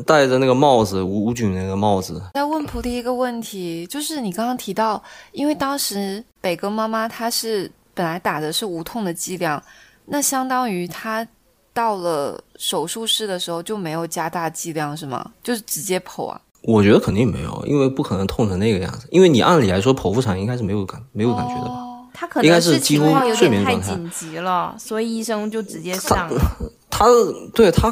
[0.06, 9.60] 戴着那个帽子，无菌那个帽子，再问菩提一个问题，就是你刚刚提到，因为当时北哥妈妈她是本来打的是无痛的剂量，
[10.06, 11.28] 那相当于她
[11.74, 15.32] 到了手术室的时候就没有加大剂量是吗？
[15.41, 16.39] 就是直接剖啊？
[16.64, 19.07] 我觉得肯定没有，因为不可能痛成那个样子。
[19.12, 21.74] 因为你按理来说剖腹产应该是没有感没有感觉的吧？
[21.76, 26.41] 哦他可应该能是几乎情况有点太睡眠状态紧急了，所以医生就直接上了。
[26.89, 27.05] 他
[27.53, 27.89] 对他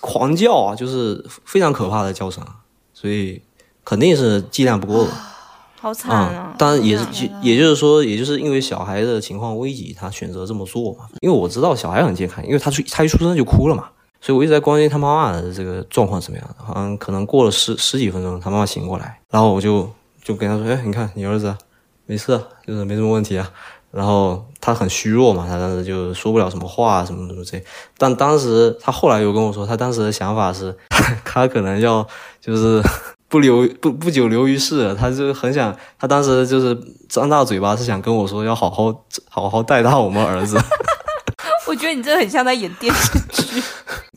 [0.00, 2.44] 狂叫啊，就是非常可怕的叫声，
[2.92, 3.40] 所以
[3.82, 5.10] 肯定是剂量不够的。
[5.80, 11.06] 好惨啊嗯！，当然也是，也就是说，也就是因为小孩的情况危急，他选择这么做嘛。
[11.20, 13.88] 因为我知道小孩很健康，因为他出他一出生就哭了嘛，
[14.24, 16.48] 所以我一直在关心他妈妈的这个状况怎么样。
[16.56, 19.90] 好像可能过了十十几分钟，他妈妈醒过来，然后我就
[20.22, 21.52] 就跟他说：“哎，你看你儿子
[22.06, 23.50] 没事，就是没什么问题啊。”
[23.90, 27.62] 然后他很虚弱嘛，他当时就说不了什么话，什么什么这。
[27.98, 30.74] 但当时他后来有跟我说，他当时的想法是，
[31.26, 32.06] 他可能要
[32.40, 32.80] 就是
[33.28, 40.56] 不留不不久留于世，他就很想，他当时就是张大嘴巴是想跟我说要好好好好带大我们儿子，
[41.68, 43.62] 我觉得你这很像在演电视剧。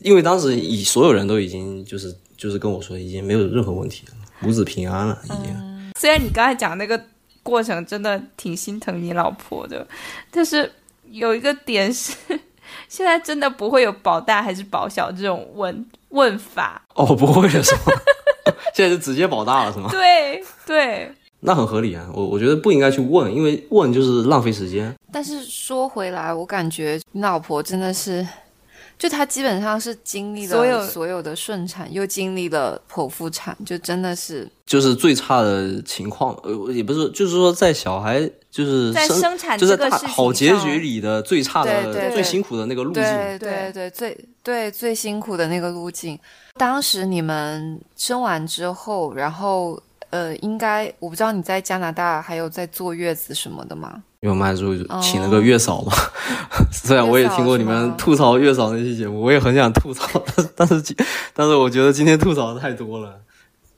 [0.06, 5.92] 因为当时以所有人都已经就是就是跟我说已经没有任何问题了，母子平安了已经。
[5.98, 7.00] 虽然你刚才讲那个
[7.42, 9.84] 过程真的挺心疼你老婆的，
[10.30, 10.70] 但是
[11.10, 12.14] 有一个点是，
[12.88, 16.80] 现在真的不会有保大还是保小这种问问法。
[16.94, 17.92] 哦，不会了是吗？
[18.74, 19.88] 现在就直接保大了是吗？
[19.90, 24.94] 对对，那很合理啊，我我觉得不应该去问，因为问就是浪费时间。
[25.10, 28.24] 但是说回来，我感觉你老婆真的是，
[28.98, 43.02] 就她基本上是经历了所有所有的顺产，又经历了剖腹产，就真的是就是最差的情况，呃，也不是，就是说在小孩就是在生生产就是大这个事情好结局里的最差的、对对最辛苦的那个路径。
[43.02, 46.18] 对对对对，最对最辛苦的那个路径。
[46.54, 49.78] 当时你们生完之后，然后
[50.16, 54.02] 呃，应该我不知道你在加拿大还有在坐月子什么的吗？
[54.20, 55.92] 因为我们还是哦请了个月嫂嘛，
[56.72, 60.96] 虽然我也听过你们吐槽月嫂那期节目，我也很想吐槽，但是但是
[61.34, 63.20] 但是我觉得今天吐槽的太多了。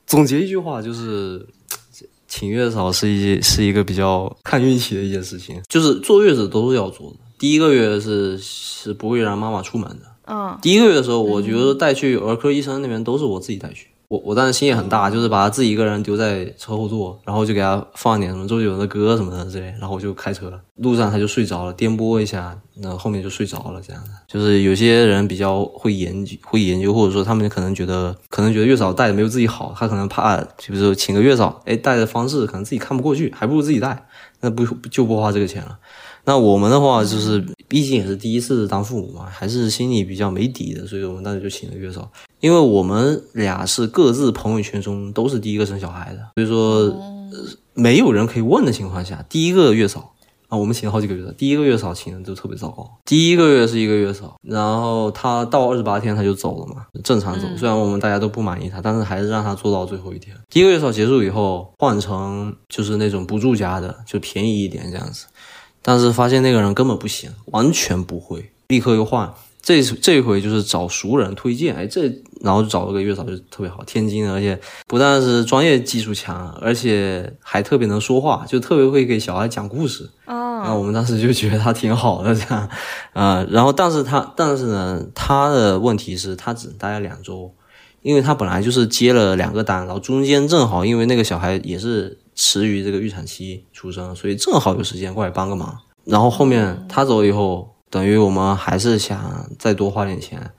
[0.07, 1.45] 总结一句话就是，
[2.25, 7.17] 请月嫂是一是一个比较看运气的一件事情，就是坐月子都是要做的。
[7.37, 13.87] 第一个月是是不会让妈妈出门的，嗯，第一个月的时候，我觉得带去儿科医生那边都是我自己带去。
[14.09, 20.59] 我我当时心也很大，就是把他自己一个人丢在车后座，然后就给他放点什么周杰伦的歌什么的之类，然后我就开车了。
[20.77, 24.09] 路上他就睡着了，颠簸一下，那后面就睡着了，这样的。
[24.27, 34.07] 就是有些人比较会研究，会研究，或者说他们可能觉得，可能觉得月嫂带的没有自己好，他可能怕，比如说请个月嫂，哎，带的方式可能自己看不过去，还不如自己带，
[34.39, 35.77] 那不就不花这个钱了。
[36.29, 42.07] 那我们的话就是，毕竟也是第一次当父母嘛，还是心里比较没底的，所以我们当时就请了月嫂。
[42.39, 46.81] 因为我们俩是各自朋友圈中都是第一个生小孩的，所以说、
[47.31, 47.31] 呃
[47.73, 50.13] 没有人可以问的情况下，第一个月嫂
[50.49, 60.35] 啊，我们请了好几个月嫂，第一个月嫂请的都特别糟糕，第一个月是一个月嫂，然后她到二十八天她就走了嘛，正常走，虽然我们大家都不满意她，但是还是让她做到最后一天。
[60.49, 65.25] 第一个月嫂结束以后，换成就是那种不住家的，就便宜一点这样子，
[65.81, 69.33] 但是发现那个人根本不行，完全不会，立刻又换。
[69.61, 72.03] 这这回就是找熟人推荐，哎，这
[72.41, 74.57] 然后就找了个月嫂，就特别好，天津的，而且
[74.87, 80.09] 不但是专业技术强，而且还特别能说话，就特别会给小孩讲故事。
[80.25, 82.69] 哦，那我们当时就觉得他挺好的，这样，
[83.13, 87.53] 啊，然后但是他但是呢，他的问题是，他只待了两周，
[88.01, 95.77] 因为他本来就是接了两个单，然后中间正好因为那个小孩也是迟于这个预产期出生，所以正好有时间过来帮个忙。
[96.05, 97.75] 然后后面他走以后。
[97.91, 100.51] 等于我们还是想再多花点钱，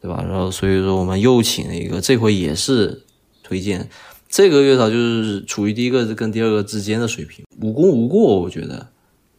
[0.00, 0.24] 对吧？
[0.28, 3.02] 然后所以说我们又请了一个，这回也是
[3.42, 3.90] 推荐。
[4.28, 8.86] 这个月嫂就是处于第一个跟第二个之间的水平，无功无过，我觉得。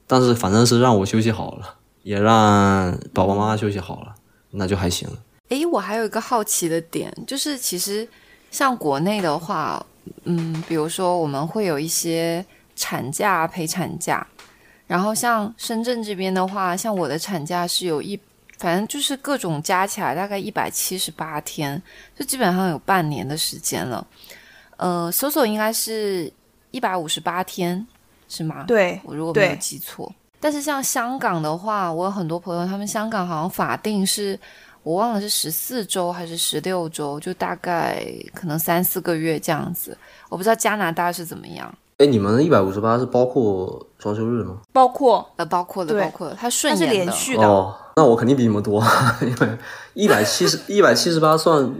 [0.05, 4.13] 但是反正是让我休息好了，也让宝宝妈妈休息好了，
[4.51, 5.15] 那就还行了。
[5.47, 8.05] 诶，我还有一个好奇的点，就是其实
[8.51, 9.85] 像国内的话，
[10.23, 12.45] 嗯，比如说我们会有一些
[12.75, 14.25] 产假、陪产假。
[14.87, 18.19] 然后像深圳这边的话，像我的产假是有一，
[18.57, 21.79] 反正就是各种加起来大概一百七十八天，
[22.17, 24.05] 就基本上有半年的时间了。
[24.77, 26.31] 呃，搜索应该是
[26.71, 27.85] 一百五十八天，
[28.27, 28.63] 是吗？
[28.67, 30.11] 对，我如果没有记错。
[30.39, 34.39] 但是像香港的话，我有很多朋友，他们香港好像法定是，
[34.89, 39.95] 我忘了是十四周还是十六周，就大概可能三四个月这样子。
[40.29, 41.71] 我不知道加拿大是怎么样。
[41.97, 44.57] 哎，你们的一百五十八是包括双休日吗？
[44.73, 47.43] 包括，呃，包括的，包括的，它顺是连续的。
[47.43, 48.83] 哦，那我肯定比你们多，
[49.21, 49.57] 因为
[49.93, 51.71] 一百七十 一百七十八算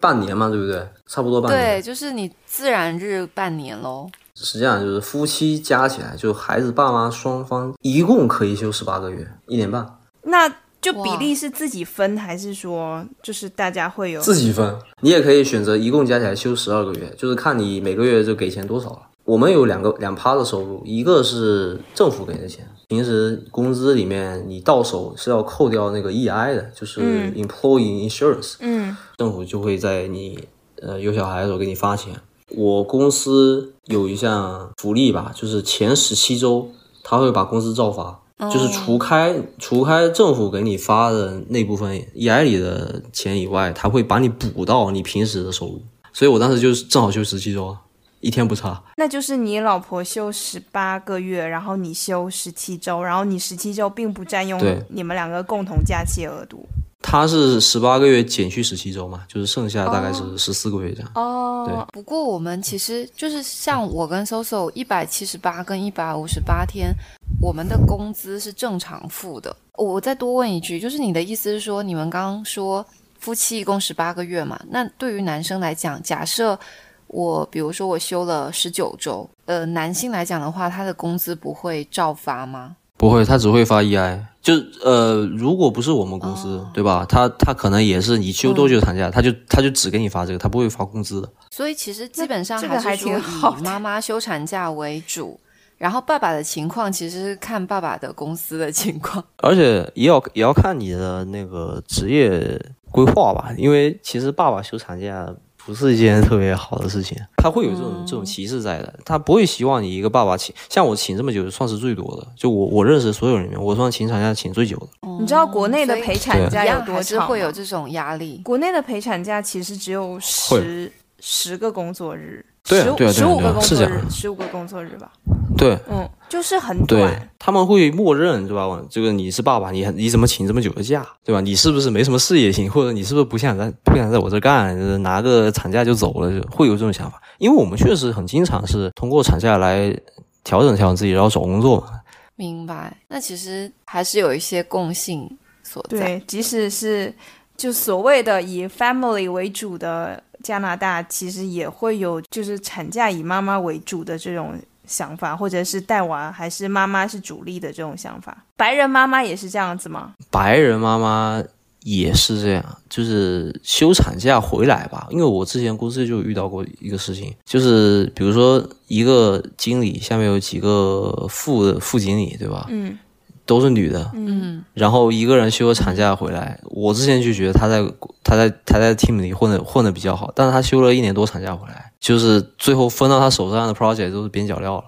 [0.00, 0.88] 半年嘛，对不对？
[1.06, 1.62] 差不多半年。
[1.62, 4.08] 对，就是你自然日半年喽。
[4.34, 9.86] 实际上就是夫妻加起来，就孩子爸妈双方一共可以休十八个月，一年半。
[10.22, 10.50] 那
[10.84, 14.76] 就比例是自己分，还是说就是大家会有自己分？
[15.00, 18.98] 你也可以选择一共加起来休十二个月，就是看你每个月就给钱多少了。
[19.24, 27.00] 我们有两个两趴的收入，一个是政府给的钱，平时工资里面你到手是要扣掉那个 EI 的，就是
[27.32, 30.38] Employee Insurance，嗯，政府就会在你
[30.82, 32.12] 呃有小孩的时候给你发钱。
[32.50, 36.70] 我公司有一项福利吧，就是前十七周
[37.02, 45.82] 他会把工资照发，就是除开除开政府给你发的那部分 EI 里的钱以外，他会把你补到你平时的收入。
[46.12, 47.80] 所以我当时就是正好休十七周啊。
[48.20, 54.58] 一天不差，那就是你老婆休十八个月，然后你休十七周，然后你十七周并不占用
[54.88, 56.66] 你们两个共同假期额度。
[57.06, 61.10] 他是十八个月减去十七周嘛，就是剩下大概是十四个月这样。
[61.14, 61.76] 哦，对。
[61.92, 66.92] 不过我们其实就是像我跟 Soso 一百七十八跟一百五十八天，
[67.40, 69.54] 我们的工资是正常付的。
[69.76, 72.84] 我再多问一句，就是你的意思是说，你们刚刚说
[73.18, 74.58] 夫妻一共十八个月嘛？
[74.70, 76.58] 那对于男生来讲，假设。
[77.06, 82.74] 我比如说我休了十九周，呃，男性来讲的话，他的工资不会照发吗？
[82.96, 84.20] 不会，他只会发 EI。
[84.40, 87.06] 就呃，如果不是我们公司，对吧？
[87.08, 91.28] 他他可能也是你休多久产假，他就他就只给你发这个，他不会发工资的。
[91.50, 95.40] 所以其实基本上还是说以妈妈休产假为主，
[95.78, 105.34] 然后爸爸的情况其实是看爸爸的公司的情况， 而且也要也要看你的那个职业规划吧，因为其实爸爸休产假。
[105.66, 114.86] 不是一件特别好的事情，他会有这种这种歧视在的，他不会希望你一个爸爸请，像我请这么久算是最多的，就我我认识所有人里面，我算请产假请最久的。
[115.20, 118.40] 你知道国内的陪产假有多长会有这种压力？
[118.44, 120.92] 国内的陪产假其实只有十
[121.26, 122.44] 十个工作日。
[122.62, 125.10] 对啊，对啊，十五个工作日，十五个工作日吧。
[125.56, 127.30] 对，嗯，就是很短。
[127.38, 128.82] 他们会默认，对吧？
[128.90, 131.40] 这个你是爸爸，你你怎么请这么久的假，对吧？
[131.40, 137.20] 你是不是没什么事业心，或者你是不是不想在不想在我这干，拿个产假就走了，就会有这种想法。
[137.38, 139.94] 因为我们确实很经常是通过产假来
[140.42, 142.00] 调整调整自己，然后找工作嘛。
[142.36, 142.94] 明白。
[143.08, 145.30] 那其实还是有一些共性
[145.62, 145.98] 所在。
[145.98, 147.14] 对，即使是
[147.56, 150.22] 就所谓的以 family 为主的。
[150.44, 154.54] 加拿大其实也会有，就是产假以妈妈为主的这种
[154.86, 158.44] 想法，或者是带娃还是妈妈是主力的这种想法。
[158.56, 160.12] 白人妈妈也是这样子吗？
[160.30, 161.42] 白人妈妈
[161.82, 165.08] 也是这样，就是休产假回来吧。
[165.10, 172.66] 因为我之前公司就遇到过一个事情，就是比如说一个经理下面有几个副副经理，对吧？
[172.68, 172.98] 嗯。
[173.46, 177.82] 都是女的，嗯，然后一个人休了产假回来，我之前就觉得她在
[178.22, 184.84] 她在她在 team 里混的混的比较好，但是她休了一年多产假回来，就是最后分到她手上的 project 都是边角料了，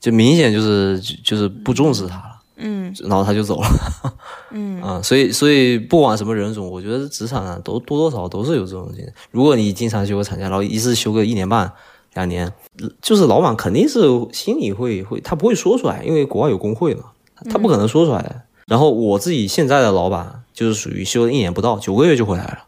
[0.00, 2.32] 就明显就是就就是不重视她了。
[2.58, 3.68] 嗯然后她就走了。
[4.50, 9.14] 嗯 啊、所以所以不管什么人种，我觉得职场上都多多少少都是有这种情况。
[9.30, 11.70] 如果你经常休个产假，然后一次休个一年半、
[12.14, 12.50] 两年，
[13.02, 14.00] 就是老板肯定是
[14.32, 17.04] 心里会会，他不会说出来，因为国外有工会嘛，
[17.50, 18.42] 他不可能说出来的。
[18.66, 22.64] 然后我自己现在的老板就是属于休了一年不到，九个月就回来了，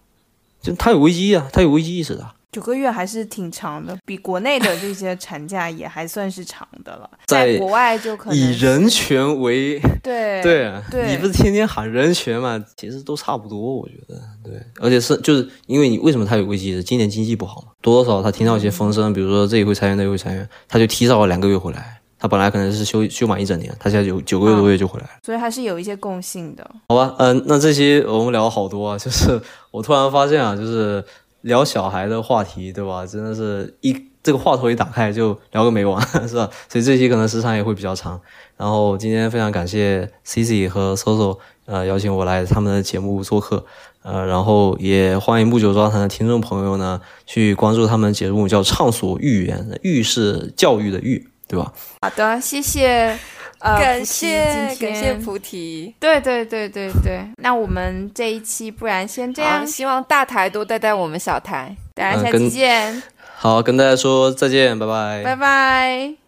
[0.62, 2.24] 就他有危机啊，他有危机意识的。
[2.50, 7.08] 九个月还是挺长的，比国内的这些产假也还算是长的了。
[7.26, 10.72] 在在国外就可能以人权为对对
[11.10, 12.64] 你不是天天喊人权嘛？
[12.74, 14.54] 其实都差不多，我觉得对。
[14.80, 16.82] 而且是就是因为你为什么他有危机意识？
[16.82, 21.97] 今年经济不好嘛，多多少少他听到一些风声，比如说这一回裁员，那一回裁员，他就提早了两个月回来。
[22.18, 25.12] 他本来可能是休休满一整年，他现在有九个月多月就回来了。
[25.24, 26.68] 所以还是有一些共性的。
[26.88, 29.40] 好吧，嗯、那这期我们聊了好多啊， 就是
[29.70, 31.04] 我突然发现啊，就是
[31.42, 33.06] 聊小孩的话题，对吧？
[33.06, 36.50] 真的是一这个话头一打开就聊个没完， 是吧？
[36.68, 38.20] 所以这期可能时长也会比较长。
[38.56, 43.64] 然后今天非常感谢 Cici 和 Soso，呃，邀请我来他们的节目做客，
[44.02, 51.72] 呃，然后也欢迎不久抓谈的听众朋友呢去关注他们的节目，叫畅所欲言，欲是教育的欲，对吧？
[52.02, 53.18] 好的，谢谢。
[53.60, 54.44] 呃，感谢
[54.78, 55.92] 感谢菩提。
[55.98, 61.74] 对对对对对，那我们这一期不然先这样，希望大台多带带我们小台。
[61.94, 63.02] 大家下期见，
[63.36, 65.22] 好，跟大家说再见，拜拜。
[65.24, 66.18] 拜拜。